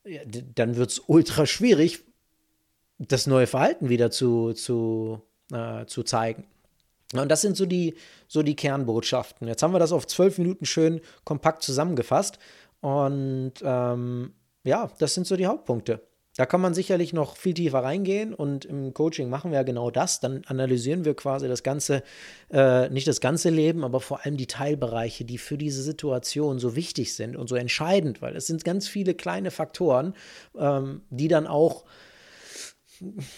ja, 0.04 0.20
dann 0.54 0.76
wird 0.76 0.90
es 0.90 1.02
ultra 1.06 1.46
schwierig, 1.46 2.02
das 2.98 3.26
neue 3.26 3.46
Verhalten 3.46 3.88
wieder 3.88 4.10
zu, 4.10 4.52
zu, 4.52 5.20
äh, 5.52 5.86
zu 5.86 6.02
zeigen. 6.02 6.44
Und 7.12 7.28
das 7.28 7.40
sind 7.40 7.56
so 7.56 7.66
die, 7.66 7.94
so 8.28 8.42
die 8.42 8.54
Kernbotschaften. 8.54 9.48
Jetzt 9.48 9.62
haben 9.62 9.72
wir 9.72 9.78
das 9.78 9.92
auf 9.92 10.06
zwölf 10.06 10.38
Minuten 10.38 10.64
schön 10.64 11.00
kompakt 11.24 11.62
zusammengefasst. 11.62 12.38
Und 12.80 13.54
ähm, 13.62 14.32
ja, 14.64 14.90
das 14.98 15.14
sind 15.14 15.26
so 15.26 15.36
die 15.36 15.46
Hauptpunkte. 15.46 16.00
Da 16.40 16.46
kann 16.46 16.62
man 16.62 16.72
sicherlich 16.72 17.12
noch 17.12 17.36
viel 17.36 17.52
tiefer 17.52 17.80
reingehen 17.80 18.32
und 18.32 18.64
im 18.64 18.94
Coaching 18.94 19.28
machen 19.28 19.50
wir 19.50 19.58
ja 19.58 19.62
genau 19.62 19.90
das. 19.90 20.20
Dann 20.20 20.40
analysieren 20.46 21.04
wir 21.04 21.12
quasi 21.12 21.48
das 21.48 21.62
ganze, 21.62 22.02
äh, 22.50 22.88
nicht 22.88 23.06
das 23.06 23.20
ganze 23.20 23.50
Leben, 23.50 23.84
aber 23.84 24.00
vor 24.00 24.24
allem 24.24 24.38
die 24.38 24.46
Teilbereiche, 24.46 25.26
die 25.26 25.36
für 25.36 25.58
diese 25.58 25.82
Situation 25.82 26.58
so 26.58 26.76
wichtig 26.76 27.12
sind 27.14 27.36
und 27.36 27.50
so 27.50 27.56
entscheidend, 27.56 28.22
weil 28.22 28.34
es 28.36 28.46
sind 28.46 28.64
ganz 28.64 28.88
viele 28.88 29.12
kleine 29.12 29.50
Faktoren, 29.50 30.14
ähm, 30.58 31.02
die 31.10 31.28
dann 31.28 31.46
auch 31.46 31.84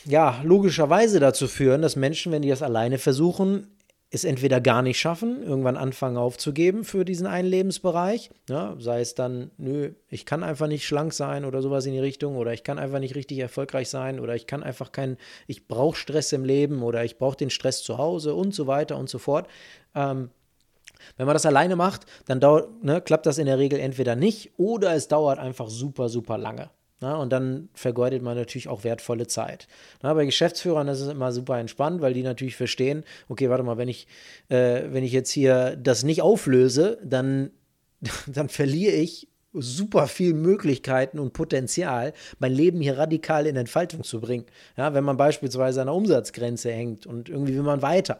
ja, 0.04 0.40
logischerweise 0.44 1.18
dazu 1.18 1.48
führen, 1.48 1.82
dass 1.82 1.96
Menschen, 1.96 2.30
wenn 2.30 2.42
die 2.42 2.50
das 2.50 2.62
alleine 2.62 2.98
versuchen, 2.98 3.66
es 4.12 4.24
entweder 4.24 4.60
gar 4.60 4.82
nicht 4.82 5.00
schaffen, 5.00 5.42
irgendwann 5.42 5.78
anfangen 5.78 6.18
aufzugeben 6.18 6.84
für 6.84 7.06
diesen 7.06 7.26
einen 7.26 7.48
Lebensbereich. 7.48 8.30
Ja, 8.46 8.76
sei 8.78 9.00
es 9.00 9.14
dann, 9.14 9.50
nö, 9.56 9.92
ich 10.08 10.26
kann 10.26 10.42
einfach 10.42 10.66
nicht 10.66 10.86
schlank 10.86 11.14
sein 11.14 11.46
oder 11.46 11.62
sowas 11.62 11.86
in 11.86 11.94
die 11.94 11.98
Richtung 11.98 12.36
oder 12.36 12.52
ich 12.52 12.62
kann 12.62 12.78
einfach 12.78 12.98
nicht 12.98 13.14
richtig 13.14 13.38
erfolgreich 13.38 13.88
sein 13.88 14.20
oder 14.20 14.34
ich 14.34 14.46
kann 14.46 14.62
einfach 14.62 14.92
kein, 14.92 15.16
ich 15.46 15.66
brauche 15.66 15.96
Stress 15.96 16.30
im 16.32 16.44
Leben 16.44 16.82
oder 16.82 17.02
ich 17.04 17.16
brauche 17.16 17.38
den 17.38 17.48
Stress 17.48 17.82
zu 17.82 17.96
Hause 17.96 18.34
und 18.34 18.54
so 18.54 18.66
weiter 18.66 18.98
und 18.98 19.08
so 19.08 19.18
fort. 19.18 19.48
Ähm, 19.94 20.28
wenn 21.16 21.26
man 21.26 21.34
das 21.34 21.46
alleine 21.46 21.74
macht, 21.74 22.04
dann 22.26 22.38
dauert, 22.38 22.84
ne, 22.84 23.00
klappt 23.00 23.24
das 23.24 23.38
in 23.38 23.46
der 23.46 23.58
Regel 23.58 23.80
entweder 23.80 24.14
nicht 24.14 24.52
oder 24.58 24.94
es 24.94 25.08
dauert 25.08 25.38
einfach 25.38 25.68
super, 25.70 26.10
super 26.10 26.36
lange. 26.36 26.68
Na, 27.02 27.16
und 27.16 27.30
dann 27.32 27.68
vergeudet 27.74 28.22
man 28.22 28.36
natürlich 28.36 28.68
auch 28.68 28.84
wertvolle 28.84 29.26
Zeit. 29.26 29.66
Na, 30.02 30.14
bei 30.14 30.24
Geschäftsführern 30.24 30.86
ist 30.86 31.00
es 31.00 31.08
immer 31.08 31.32
super 31.32 31.58
entspannt, 31.58 32.00
weil 32.00 32.14
die 32.14 32.22
natürlich 32.22 32.54
verstehen, 32.54 33.02
okay, 33.28 33.50
warte 33.50 33.64
mal, 33.64 33.76
wenn 33.76 33.88
ich, 33.88 34.06
äh, 34.48 34.84
wenn 34.86 35.02
ich 35.02 35.12
jetzt 35.12 35.32
hier 35.32 35.76
das 35.76 36.04
nicht 36.04 36.22
auflöse, 36.22 36.98
dann, 37.04 37.50
dann 38.28 38.48
verliere 38.48 38.94
ich 38.94 39.28
super 39.52 40.06
viel 40.06 40.32
Möglichkeiten 40.32 41.18
und 41.18 41.32
Potenzial, 41.32 42.12
mein 42.38 42.52
Leben 42.52 42.80
hier 42.80 42.96
radikal 42.96 43.46
in 43.46 43.56
Entfaltung 43.56 44.04
zu 44.04 44.20
bringen. 44.20 44.46
Ja, 44.76 44.94
wenn 44.94 45.04
man 45.04 45.16
beispielsweise 45.16 45.80
an 45.80 45.88
der 45.88 45.94
Umsatzgrenze 45.94 46.70
hängt 46.70 47.04
und 47.04 47.28
irgendwie 47.28 47.54
will 47.54 47.62
man 47.62 47.82
weiter. 47.82 48.18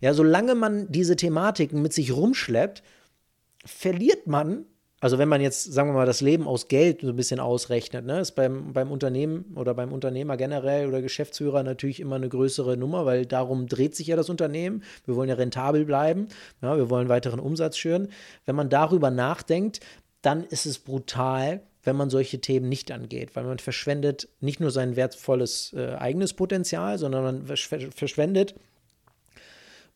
Ja, 0.00 0.14
solange 0.14 0.54
man 0.54 0.90
diese 0.90 1.16
Thematiken 1.16 1.82
mit 1.82 1.92
sich 1.92 2.16
rumschleppt, 2.16 2.82
verliert 3.64 4.26
man 4.26 4.64
also 5.02 5.18
wenn 5.18 5.28
man 5.28 5.40
jetzt, 5.40 5.64
sagen 5.64 5.88
wir 5.88 5.94
mal, 5.94 6.06
das 6.06 6.20
Leben 6.20 6.46
aus 6.46 6.68
Geld 6.68 7.00
so 7.00 7.08
ein 7.08 7.16
bisschen 7.16 7.40
ausrechnet, 7.40 8.06
ne, 8.06 8.20
ist 8.20 8.36
beim, 8.36 8.72
beim 8.72 8.92
Unternehmen 8.92 9.52
oder 9.56 9.74
beim 9.74 9.92
Unternehmer 9.92 10.36
generell 10.36 10.86
oder 10.86 11.02
Geschäftsführer 11.02 11.64
natürlich 11.64 11.98
immer 11.98 12.14
eine 12.14 12.28
größere 12.28 12.76
Nummer, 12.76 13.04
weil 13.04 13.26
darum 13.26 13.66
dreht 13.66 13.96
sich 13.96 14.06
ja 14.06 14.14
das 14.14 14.30
Unternehmen. 14.30 14.84
Wir 15.04 15.16
wollen 15.16 15.28
ja 15.28 15.34
rentabel 15.34 15.84
bleiben, 15.84 16.28
ja, 16.60 16.76
wir 16.76 16.88
wollen 16.88 17.08
weiteren 17.08 17.40
Umsatz 17.40 17.78
schüren. 17.78 18.10
Wenn 18.46 18.54
man 18.54 18.70
darüber 18.70 19.10
nachdenkt, 19.10 19.80
dann 20.22 20.44
ist 20.44 20.66
es 20.66 20.78
brutal, 20.78 21.62
wenn 21.82 21.96
man 21.96 22.08
solche 22.08 22.40
Themen 22.40 22.68
nicht 22.68 22.92
angeht, 22.92 23.34
weil 23.34 23.42
man 23.42 23.58
verschwendet 23.58 24.28
nicht 24.38 24.60
nur 24.60 24.70
sein 24.70 24.94
wertvolles 24.94 25.72
äh, 25.76 25.96
eigenes 25.96 26.32
Potenzial, 26.32 26.96
sondern 26.98 27.24
man 27.24 27.56
verschwendet 27.56 28.54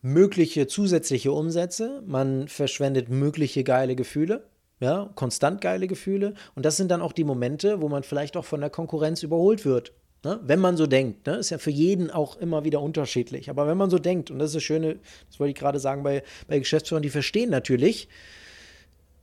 mögliche 0.01 0.67
zusätzliche 0.67 1.31
Umsätze, 1.31 2.03
man 2.05 2.49
verschwendet 2.49 3.07
mögliche 3.07 3.63
geile 3.63 3.95
Gefühle 3.95 4.43
ja, 4.79 5.09
konstant 5.15 5.61
geile 5.61 5.87
Gefühle. 5.87 6.33
Und 6.55 6.65
das 6.65 6.77
sind 6.77 6.91
dann 6.91 7.01
auch 7.01 7.13
die 7.13 7.23
Momente, 7.23 7.81
wo 7.81 7.89
man 7.89 8.03
vielleicht 8.03 8.37
auch 8.37 8.45
von 8.45 8.61
der 8.61 8.69
Konkurrenz 8.69 9.23
überholt 9.23 9.65
wird. 9.65 9.93
Ne? 10.23 10.39
Wenn 10.43 10.59
man 10.59 10.77
so 10.77 10.87
denkt, 10.87 11.27
ne? 11.27 11.35
ist 11.35 11.49
ja 11.49 11.57
für 11.57 11.71
jeden 11.71 12.11
auch 12.11 12.37
immer 12.37 12.63
wieder 12.63 12.81
unterschiedlich. 12.81 13.49
Aber 13.49 13.67
wenn 13.67 13.77
man 13.77 13.89
so 13.89 13.99
denkt, 13.99 14.31
und 14.31 14.39
das 14.39 14.49
ist 14.49 14.55
das 14.55 14.63
Schöne, 14.63 14.97
das 15.29 15.39
wollte 15.39 15.51
ich 15.51 15.57
gerade 15.57 15.79
sagen 15.79 16.03
bei, 16.03 16.23
bei 16.47 16.59
Geschäftsführern, 16.59 17.03
die 17.03 17.09
verstehen 17.09 17.49
natürlich, 17.49 18.07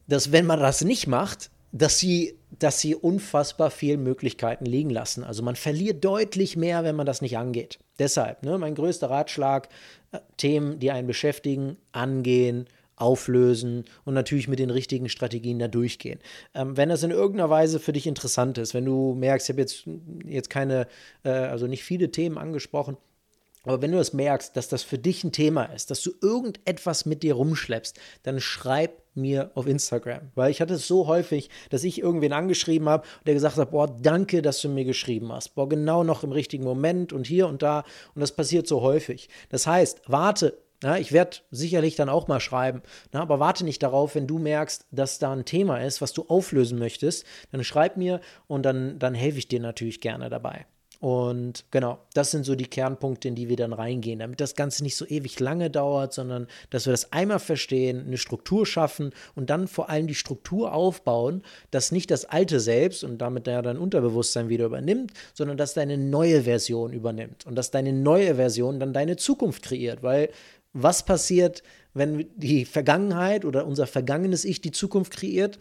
dass 0.07 0.33
wenn 0.33 0.47
man 0.47 0.61
das 0.61 0.83
nicht 0.83 1.07
macht, 1.07 1.51
dass 1.73 1.99
sie, 1.99 2.39
dass 2.59 2.81
sie 2.81 2.95
unfassbar 2.95 3.71
viele 3.71 3.97
Möglichkeiten 3.97 4.65
liegen 4.65 4.91
lassen. 4.91 5.25
Also 5.25 5.43
man 5.43 5.57
verliert 5.57 6.05
deutlich 6.05 6.57
mehr, 6.57 6.85
wenn 6.85 6.95
man 6.95 7.05
das 7.05 7.21
nicht 7.21 7.37
angeht. 7.37 7.81
Deshalb, 7.99 8.45
ne, 8.45 8.59
mein 8.59 8.77
größter 8.77 9.11
Ratschlag, 9.11 9.69
äh, 10.13 10.21
Themen, 10.37 10.79
die 10.79 10.93
einen 10.93 11.09
beschäftigen, 11.09 11.77
angehen, 11.91 12.69
auflösen 12.97 13.85
und 14.05 14.15
natürlich 14.15 14.49
mit 14.49 14.59
den 14.59 14.71
richtigen 14.71 15.09
Strategien 15.09 15.59
da 15.59 15.69
durchgehen. 15.69 16.21
Ähm, 16.55 16.77
wenn 16.77 16.89
das 16.89 17.03
in 17.03 17.11
irgendeiner 17.11 17.51
Weise 17.51 17.81
für 17.81 17.93
dich 17.93 18.07
interessant 18.07 18.59
ist, 18.59 18.75
wenn 18.75 18.85
du 18.85 19.15
merkst, 19.15 19.49
ich 19.49 19.53
habe 19.53 19.61
jetzt, 19.61 19.85
jetzt 20.27 20.51
keine, 20.51 20.87
äh, 21.25 21.31
also 21.31 21.67
nicht 21.67 21.85
viele 21.85 22.11
Themen 22.11 22.39
angesprochen, 22.39 22.97
aber 23.65 23.81
wenn 23.81 23.93
du 23.93 23.99
das 23.99 24.13
merkst, 24.13 24.57
dass 24.57 24.69
das 24.69 24.83
für 24.83 24.99
dich 24.99 25.25
ein 25.25 25.33
Thema 25.33 25.65
ist, 25.65 25.91
dass 25.91 26.03
du 26.03 26.13
irgendetwas 26.21 27.07
mit 27.07 27.23
dir 27.23 27.35
rumschleppst, 27.35 27.99
dann 28.23 28.41
schreib 28.41 29.03
mir 29.15 29.53
auf 29.55 29.67
Instagram. 29.67 30.31
Weil 30.35 30.51
ich 30.51 30.61
hatte 30.61 30.75
es 30.75 30.87
so 30.87 31.07
häufig, 31.07 31.49
dass 31.71 31.85
ich 31.85 32.01
irgendwen 32.01 32.33
angeschrieben 32.33 32.89
habe 32.89 33.07
und 33.19 33.27
der 33.27 33.35
gesagt 33.35 33.57
hat, 33.57 33.71
boah, 33.71 33.87
danke, 33.87 34.43
dass 34.43 34.61
du 34.61 34.69
mir 34.69 34.85
geschrieben 34.85 35.33
hast. 35.33 35.55
Boah, 35.55 35.69
genau 35.69 36.05
noch 36.05 36.25
im 36.25 36.33
richtigen 36.33 36.65
Moment 36.65 37.13
und 37.13 37.27
hier 37.27 37.49
und 37.49 37.63
da. 37.63 37.85
Und 38.15 38.21
das 38.21 38.33
passiert 38.33 38.67
so 38.67 38.83
häufig. 38.83 39.29
Das 39.49 39.67
heißt, 39.67 40.03
warte 40.07 40.59
ja, 40.83 40.97
ich 40.97 41.13
werde 41.13 41.39
sicherlich 41.51 41.97
dann 41.97 42.09
auch 42.09 42.29
mal 42.29 42.41
schreiben, 42.41 42.83
na, 43.13 43.23
aber 43.23 43.41
warte 43.41 43.65
nicht 43.65 43.83
darauf, 43.83 44.15
wenn 44.15 44.27
du 44.27 44.39
merkst, 44.39 44.87
dass 44.91 45.19
da 45.19 45.33
ein 45.33 45.45
Thema 45.45 45.79
ist, 45.79 46.01
was 46.01 46.13
du 46.13 46.25
auflösen 46.29 46.79
möchtest, 46.79 47.25
dann 47.53 47.65
schreib 47.65 47.97
mir 47.97 48.21
und 48.47 48.65
dann, 48.65 48.99
dann 48.99 49.15
helfe 49.15 49.39
ich 49.39 49.49
dir 49.49 49.61
natürlich 49.61 50.01
gerne 50.01 50.29
dabei. 50.29 50.67
Und 51.05 51.67
genau, 51.71 51.99
das 52.15 52.31
sind 52.31 52.47
so 52.47 52.55
die 52.55 52.67
Kernpunkte, 52.67 53.29
in 53.29 53.35
die 53.35 53.51
wir 53.51 53.57
dann 53.57 53.75
reingehen, 53.75 54.21
damit 54.21 54.41
das 54.41 54.55
Ganze 54.55 54.83
nicht 54.83 54.97
so 54.97 55.05
ewig 55.05 55.39
lange 55.39 55.69
dauert, 55.69 56.15
sondern 56.15 56.47
dass 56.71 56.87
wir 56.87 56.93
das 56.93 57.13
einmal 57.13 57.41
verstehen, 57.41 58.07
eine 58.07 58.17
Struktur 58.17 58.65
schaffen 58.65 59.11
und 59.35 59.51
dann 59.51 59.69
vor 59.69 59.91
allem 59.91 60.07
die 60.07 60.15
Struktur 60.15 60.73
aufbauen, 60.73 61.43
dass 61.71 61.93
nicht 61.93 62.11
das 62.11 62.25
alte 62.25 62.59
Selbst 62.59 63.05
und 63.05 63.19
damit 63.19 63.47
ja 63.47 63.61
dein 63.61 63.77
Unterbewusstsein 63.77 64.49
wieder 64.49 64.65
übernimmt, 64.65 65.13
sondern 65.35 65.59
dass 65.59 65.75
deine 65.75 65.99
neue 65.99 66.45
Version 66.45 66.95
übernimmt 66.95 67.45
und 67.45 67.55
dass 67.55 67.71
deine 67.71 67.93
neue 67.93 68.37
Version 68.37 68.81
dann 68.81 68.95
deine 68.95 69.17
Zukunft 69.17 69.63
kreiert, 69.63 70.03
weil 70.03 70.31
was 70.75 71.05
passiert, 71.05 71.63
wenn 71.95 72.27
die 72.37 72.67
Vergangenheit 72.67 73.45
oder 73.45 73.67
unser 73.67 73.87
vergangenes 73.87 74.45
Ich 74.45 74.61
die 74.61 74.73
Zukunft 74.73 75.13
kreiert? 75.13 75.59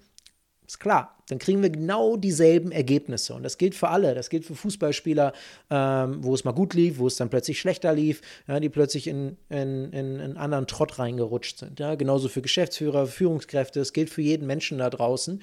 Ist 0.65 0.79
klar, 0.79 1.17
dann 1.29 1.39
kriegen 1.39 1.61
wir 1.61 1.69
genau 1.69 2.17
dieselben 2.17 2.71
Ergebnisse. 2.71 3.33
Und 3.35 3.43
das 3.43 3.57
gilt 3.57 3.75
für 3.75 3.89
alle. 3.89 4.15
Das 4.15 4.29
gilt 4.29 4.45
für 4.45 4.55
Fußballspieler, 4.55 5.33
ähm, 5.69 6.23
wo 6.23 6.33
es 6.33 6.45
mal 6.45 6.53
gut 6.53 6.73
lief, 6.73 6.97
wo 6.97 7.07
es 7.07 7.15
dann 7.15 7.29
plötzlich 7.29 7.59
schlechter 7.59 7.93
lief, 7.93 8.21
ja, 8.47 8.59
die 8.59 8.69
plötzlich 8.69 9.07
in, 9.07 9.37
in, 9.49 9.91
in, 9.91 10.19
einen 10.19 10.37
anderen 10.37 10.65
Trott 10.65 10.97
reingerutscht 10.99 11.59
sind. 11.59 11.79
Ja. 11.79 11.95
Genauso 11.95 12.29
für 12.29 12.41
Geschäftsführer, 12.41 13.07
Führungskräfte. 13.07 13.81
Es 13.81 13.93
gilt 13.93 14.09
für 14.09 14.21
jeden 14.21 14.47
Menschen 14.47 14.77
da 14.77 14.89
draußen. 14.89 15.41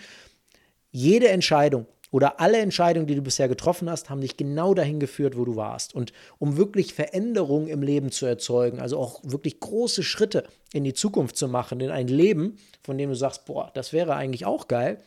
Jede 0.90 1.28
Entscheidung, 1.28 1.86
oder 2.10 2.40
alle 2.40 2.58
Entscheidungen, 2.58 3.06
die 3.06 3.14
du 3.14 3.22
bisher 3.22 3.48
getroffen 3.48 3.88
hast, 3.88 4.10
haben 4.10 4.20
dich 4.20 4.36
genau 4.36 4.74
dahin 4.74 5.00
geführt, 5.00 5.36
wo 5.36 5.44
du 5.44 5.56
warst. 5.56 5.94
Und 5.94 6.12
um 6.38 6.56
wirklich 6.56 6.94
Veränderungen 6.94 7.68
im 7.68 7.82
Leben 7.82 8.10
zu 8.10 8.26
erzeugen, 8.26 8.80
also 8.80 8.98
auch 8.98 9.20
wirklich 9.22 9.60
große 9.60 10.02
Schritte 10.02 10.44
in 10.72 10.84
die 10.84 10.94
Zukunft 10.94 11.36
zu 11.36 11.48
machen, 11.48 11.80
in 11.80 11.90
ein 11.90 12.08
Leben, 12.08 12.58
von 12.82 12.98
dem 12.98 13.10
du 13.10 13.16
sagst, 13.16 13.46
boah, 13.46 13.70
das 13.74 13.92
wäre 13.92 14.16
eigentlich 14.16 14.44
auch 14.44 14.66
geil, 14.66 14.98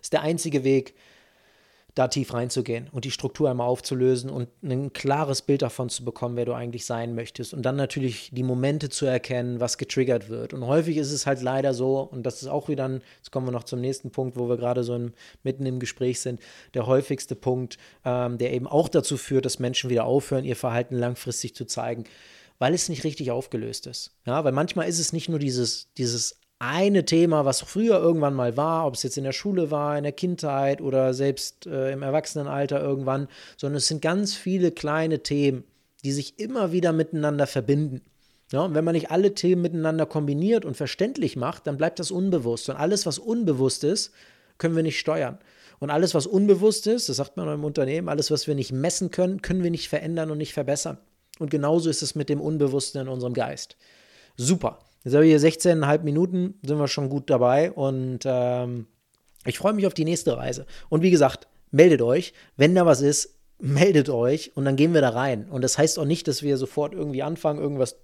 ist 0.00 0.12
der 0.12 0.22
einzige 0.22 0.64
Weg, 0.64 0.94
da 1.94 2.08
tief 2.08 2.32
reinzugehen 2.32 2.88
und 2.90 3.04
die 3.04 3.10
Struktur 3.10 3.50
einmal 3.50 3.68
aufzulösen 3.68 4.30
und 4.30 4.48
ein 4.62 4.94
klares 4.94 5.42
Bild 5.42 5.60
davon 5.60 5.90
zu 5.90 6.04
bekommen, 6.04 6.36
wer 6.36 6.46
du 6.46 6.54
eigentlich 6.54 6.86
sein 6.86 7.14
möchtest. 7.14 7.52
Und 7.52 7.62
dann 7.62 7.76
natürlich 7.76 8.30
die 8.32 8.42
Momente 8.42 8.88
zu 8.88 9.04
erkennen, 9.04 9.60
was 9.60 9.76
getriggert 9.76 10.30
wird. 10.30 10.54
Und 10.54 10.66
häufig 10.66 10.96
ist 10.96 11.12
es 11.12 11.26
halt 11.26 11.42
leider 11.42 11.74
so, 11.74 12.00
und 12.00 12.24
das 12.24 12.40
ist 12.40 12.48
auch 12.48 12.68
wieder, 12.68 12.88
ein, 12.88 13.02
jetzt 13.18 13.30
kommen 13.30 13.46
wir 13.46 13.52
noch 13.52 13.64
zum 13.64 13.80
nächsten 13.80 14.10
Punkt, 14.10 14.38
wo 14.38 14.48
wir 14.48 14.56
gerade 14.56 14.84
so 14.84 14.94
im, 14.94 15.12
mitten 15.42 15.66
im 15.66 15.80
Gespräch 15.80 16.20
sind, 16.20 16.40
der 16.72 16.86
häufigste 16.86 17.36
Punkt, 17.36 17.76
ähm, 18.06 18.38
der 18.38 18.54
eben 18.54 18.66
auch 18.66 18.88
dazu 18.88 19.18
führt, 19.18 19.44
dass 19.44 19.58
Menschen 19.58 19.90
wieder 19.90 20.04
aufhören, 20.04 20.44
ihr 20.44 20.56
Verhalten 20.56 20.96
langfristig 20.96 21.54
zu 21.54 21.66
zeigen 21.66 22.04
weil 22.58 22.74
es 22.74 22.88
nicht 22.88 23.02
richtig 23.02 23.32
aufgelöst 23.32 23.88
ist. 23.88 24.12
Ja, 24.24 24.44
weil 24.44 24.52
manchmal 24.52 24.88
ist 24.88 25.00
es 25.00 25.12
nicht 25.12 25.28
nur 25.28 25.40
dieses, 25.40 25.92
dieses 25.98 26.38
eine 26.62 27.04
Thema, 27.04 27.44
was 27.44 27.60
früher 27.60 27.98
irgendwann 27.98 28.34
mal 28.34 28.56
war, 28.56 28.86
ob 28.86 28.94
es 28.94 29.02
jetzt 29.02 29.18
in 29.18 29.24
der 29.24 29.32
Schule 29.32 29.72
war, 29.72 29.98
in 29.98 30.04
der 30.04 30.12
Kindheit 30.12 30.80
oder 30.80 31.12
selbst 31.12 31.66
äh, 31.66 31.90
im 31.90 32.02
Erwachsenenalter 32.02 32.80
irgendwann, 32.80 33.26
sondern 33.56 33.78
es 33.78 33.88
sind 33.88 34.00
ganz 34.00 34.34
viele 34.34 34.70
kleine 34.70 35.24
Themen, 35.24 35.64
die 36.04 36.12
sich 36.12 36.38
immer 36.38 36.70
wieder 36.70 36.92
miteinander 36.92 37.48
verbinden. 37.48 38.00
Ja, 38.52 38.60
und 38.60 38.74
wenn 38.74 38.84
man 38.84 38.94
nicht 38.94 39.10
alle 39.10 39.34
Themen 39.34 39.60
miteinander 39.60 40.06
kombiniert 40.06 40.64
und 40.64 40.76
verständlich 40.76 41.36
macht, 41.36 41.66
dann 41.66 41.78
bleibt 41.78 41.98
das 41.98 42.12
unbewusst. 42.12 42.68
Und 42.68 42.76
alles, 42.76 43.06
was 43.06 43.18
unbewusst 43.18 43.82
ist, 43.82 44.12
können 44.58 44.76
wir 44.76 44.84
nicht 44.84 45.00
steuern. 45.00 45.38
Und 45.80 45.90
alles, 45.90 46.14
was 46.14 46.28
unbewusst 46.28 46.86
ist, 46.86 47.08
das 47.08 47.16
sagt 47.16 47.36
man 47.36 47.48
im 47.48 47.64
Unternehmen, 47.64 48.08
alles, 48.08 48.30
was 48.30 48.46
wir 48.46 48.54
nicht 48.54 48.70
messen 48.70 49.10
können, 49.10 49.42
können 49.42 49.64
wir 49.64 49.70
nicht 49.72 49.88
verändern 49.88 50.30
und 50.30 50.38
nicht 50.38 50.52
verbessern. 50.52 50.98
Und 51.40 51.50
genauso 51.50 51.90
ist 51.90 52.02
es 52.02 52.14
mit 52.14 52.28
dem 52.28 52.40
Unbewussten 52.40 53.00
in 53.00 53.08
unserem 53.08 53.34
Geist. 53.34 53.76
Super. 54.36 54.78
Jetzt 55.04 55.14
habe 55.14 55.26
ich 55.26 55.30
hier 55.30 55.50
16,5 55.50 56.02
Minuten, 56.02 56.54
sind 56.62 56.78
wir 56.78 56.88
schon 56.88 57.08
gut 57.08 57.28
dabei 57.28 57.72
und 57.72 58.20
ähm, 58.24 58.86
ich 59.44 59.58
freue 59.58 59.72
mich 59.72 59.86
auf 59.86 59.94
die 59.94 60.04
nächste 60.04 60.36
Reise. 60.36 60.66
Und 60.88 61.02
wie 61.02 61.10
gesagt, 61.10 61.48
meldet 61.70 62.02
euch, 62.02 62.32
wenn 62.56 62.74
da 62.74 62.86
was 62.86 63.00
ist, 63.00 63.38
meldet 63.58 64.10
euch 64.10 64.52
und 64.56 64.64
dann 64.64 64.76
gehen 64.76 64.92
wir 64.92 65.00
da 65.00 65.10
rein. 65.10 65.48
Und 65.48 65.62
das 65.62 65.78
heißt 65.78 65.98
auch 65.98 66.04
nicht, 66.04 66.26
dass 66.26 66.42
wir 66.42 66.56
sofort 66.56 66.94
irgendwie 66.94 67.22
anfangen, 67.22 67.60
irgendwas 67.60 67.96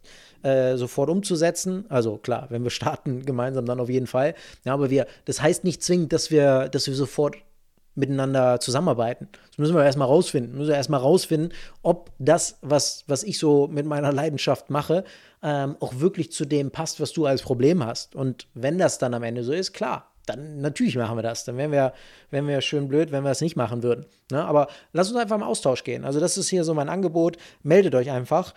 äh, 0.43 0.77
sofort 0.77 1.11
umzusetzen. 1.11 1.85
Also 1.89 2.17
klar, 2.17 2.47
wenn 2.51 2.63
wir 2.63 2.71
starten 2.71 3.25
gemeinsam, 3.25 3.67
dann 3.67 3.81
auf 3.81 3.89
jeden 3.89 4.07
Fall. 4.07 4.35
Ja, 4.65 4.75
aber 4.75 4.89
wir, 4.91 5.07
das 5.25 5.43
heißt 5.43 5.65
nicht 5.65 5.83
zwingend, 5.83 6.13
dass 6.13 6.31
wir, 6.31 6.69
dass 6.69 6.87
wir 6.87 6.95
sofort 6.95 7.37
miteinander 7.95 8.61
zusammenarbeiten. 8.61 9.29
Das 9.49 9.59
müssen 9.59 9.75
wir 9.75 9.85
erstmal 9.85 10.09
rausfinden. 10.09 10.57
Müssen 10.57 10.69
wir 10.69 10.77
erstmal 10.77 11.01
rausfinden, 11.01 11.53
ob 11.83 12.11
das, 12.19 12.59
was, 12.63 13.05
was 13.07 13.25
ich 13.25 13.39
so 13.39 13.67
mit 13.67 13.87
meiner 13.87 14.13
Leidenschaft 14.13 14.71
mache, 14.71 15.05
ähm, 15.43 15.77
auch 15.81 15.99
wirklich 15.99 16.33
zu 16.33 16.45
dem 16.45 16.71
passt, 16.71 17.01
was 17.01 17.13
du 17.13 17.27
als 17.27 17.43
Problem 17.43 17.85
hast. 17.85 18.15
Und 18.15 18.47
wenn 18.55 18.79
das 18.79 18.99
dann 18.99 19.15
am 19.15 19.23
Ende 19.23 19.43
so 19.43 19.53
ist, 19.53 19.73
klar, 19.73 20.11
dann 20.29 20.61
natürlich 20.61 20.97
machen 20.97 21.17
wir 21.17 21.23
das. 21.23 21.45
Dann 21.45 21.57
wären 21.57 21.73
wir, 21.73 21.93
wären 22.31 22.47
wir 22.47 22.61
schön 22.61 22.89
blöd, 22.89 23.13
wenn 23.13 23.25
wir 23.25 23.31
es 23.31 23.41
nicht 23.41 23.57
machen 23.57 23.83
würden. 23.83 24.07
Ne? 24.31 24.45
Aber 24.45 24.69
lass 24.93 25.09
uns 25.11 25.19
einfach 25.19 25.37
im 25.37 25.43
Austausch 25.43 25.85
gehen. 25.85 26.05
Also, 26.05 26.21
das 26.21 26.37
ist 26.37 26.49
hier 26.49 26.65
so 26.65 26.75
mein 26.75 26.89
Angebot. 26.89 27.37
Meldet 27.63 27.95
euch 27.95 28.11
einfach 28.11 28.55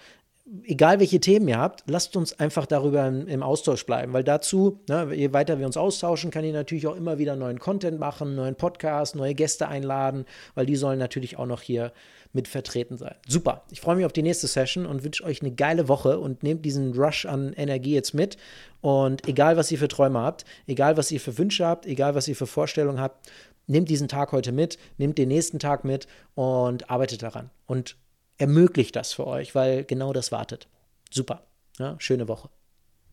egal 0.63 0.99
welche 0.99 1.19
Themen 1.19 1.47
ihr 1.47 1.57
habt, 1.57 1.83
lasst 1.87 2.15
uns 2.15 2.39
einfach 2.39 2.65
darüber 2.65 3.07
im, 3.07 3.43
Austausch 3.43 3.85
bleiben, 3.85 4.13
weil 4.13 4.23
dazu, 4.23 4.79
ne, 4.87 5.13
je 5.13 5.33
weiter 5.33 5.59
wir 5.59 5.65
uns 5.65 5.77
austauschen, 5.77 6.31
kann 6.31 6.43
ich 6.43 6.53
natürlich 6.53 6.87
auch 6.87 6.95
immer 6.95 7.17
wieder 7.17 7.35
neuen 7.35 7.59
Content 7.59 7.99
machen, 7.99 8.35
neuen 8.35 8.55
Podcast, 8.55 9.15
neue 9.15 9.33
Gäste 9.33 9.67
einladen, 9.67 10.25
weil 10.55 10.65
die 10.65 10.75
sollen 10.75 10.99
natürlich 10.99 11.37
auch 11.37 11.45
noch 11.45 11.61
hier 11.61 11.91
mit 12.33 12.47
vertreten 12.47 12.97
sein. 12.97 13.15
Super, 13.27 13.63
ich 13.71 13.81
freue 13.81 13.95
mich 13.95 14.05
auf 14.05 14.13
die 14.13 14.23
nächste 14.23 14.47
Session 14.47 14.85
und 14.85 15.03
wünsche 15.03 15.23
euch 15.23 15.41
eine 15.41 15.51
geile 15.51 15.87
Woche 15.87 16.19
und 16.19 16.43
nehmt 16.43 16.65
diesen 16.65 16.93
Rush 16.93 17.25
an 17.25 17.53
Energie 17.53 17.93
jetzt 17.93 18.13
mit. 18.13 18.37
Und 18.81 19.27
egal 19.27 19.57
was 19.57 19.71
ihr 19.71 19.77
für 19.77 19.89
Träume 19.89 20.19
habt, 20.19 20.45
egal 20.65 20.97
was 20.97 21.11
ihr 21.11 21.19
für 21.19 21.37
Wünsche 21.37 21.65
habt, 21.65 21.85
egal 21.85 22.15
was 22.15 22.27
ihr 22.27 22.35
für 22.35 22.47
Vorstellungen 22.47 23.01
habt, 23.01 23.29
nehmt 23.67 23.89
diesen 23.89 24.07
Tag 24.07 24.31
heute 24.31 24.51
mit, 24.51 24.77
nehmt 24.97 25.17
den 25.17 25.27
nächsten 25.27 25.59
Tag 25.59 25.83
mit 25.83 26.07
und 26.35 26.89
arbeitet 26.89 27.21
daran. 27.21 27.49
Und 27.67 27.95
ermöglicht 28.41 28.95
das 28.95 29.13
für 29.13 29.27
euch, 29.27 29.55
weil 29.55 29.85
genau 29.85 30.13
das 30.13 30.31
wartet. 30.31 30.67
Super. 31.11 31.43
Ja, 31.77 31.95
schöne 31.99 32.27
Woche. 32.27 32.49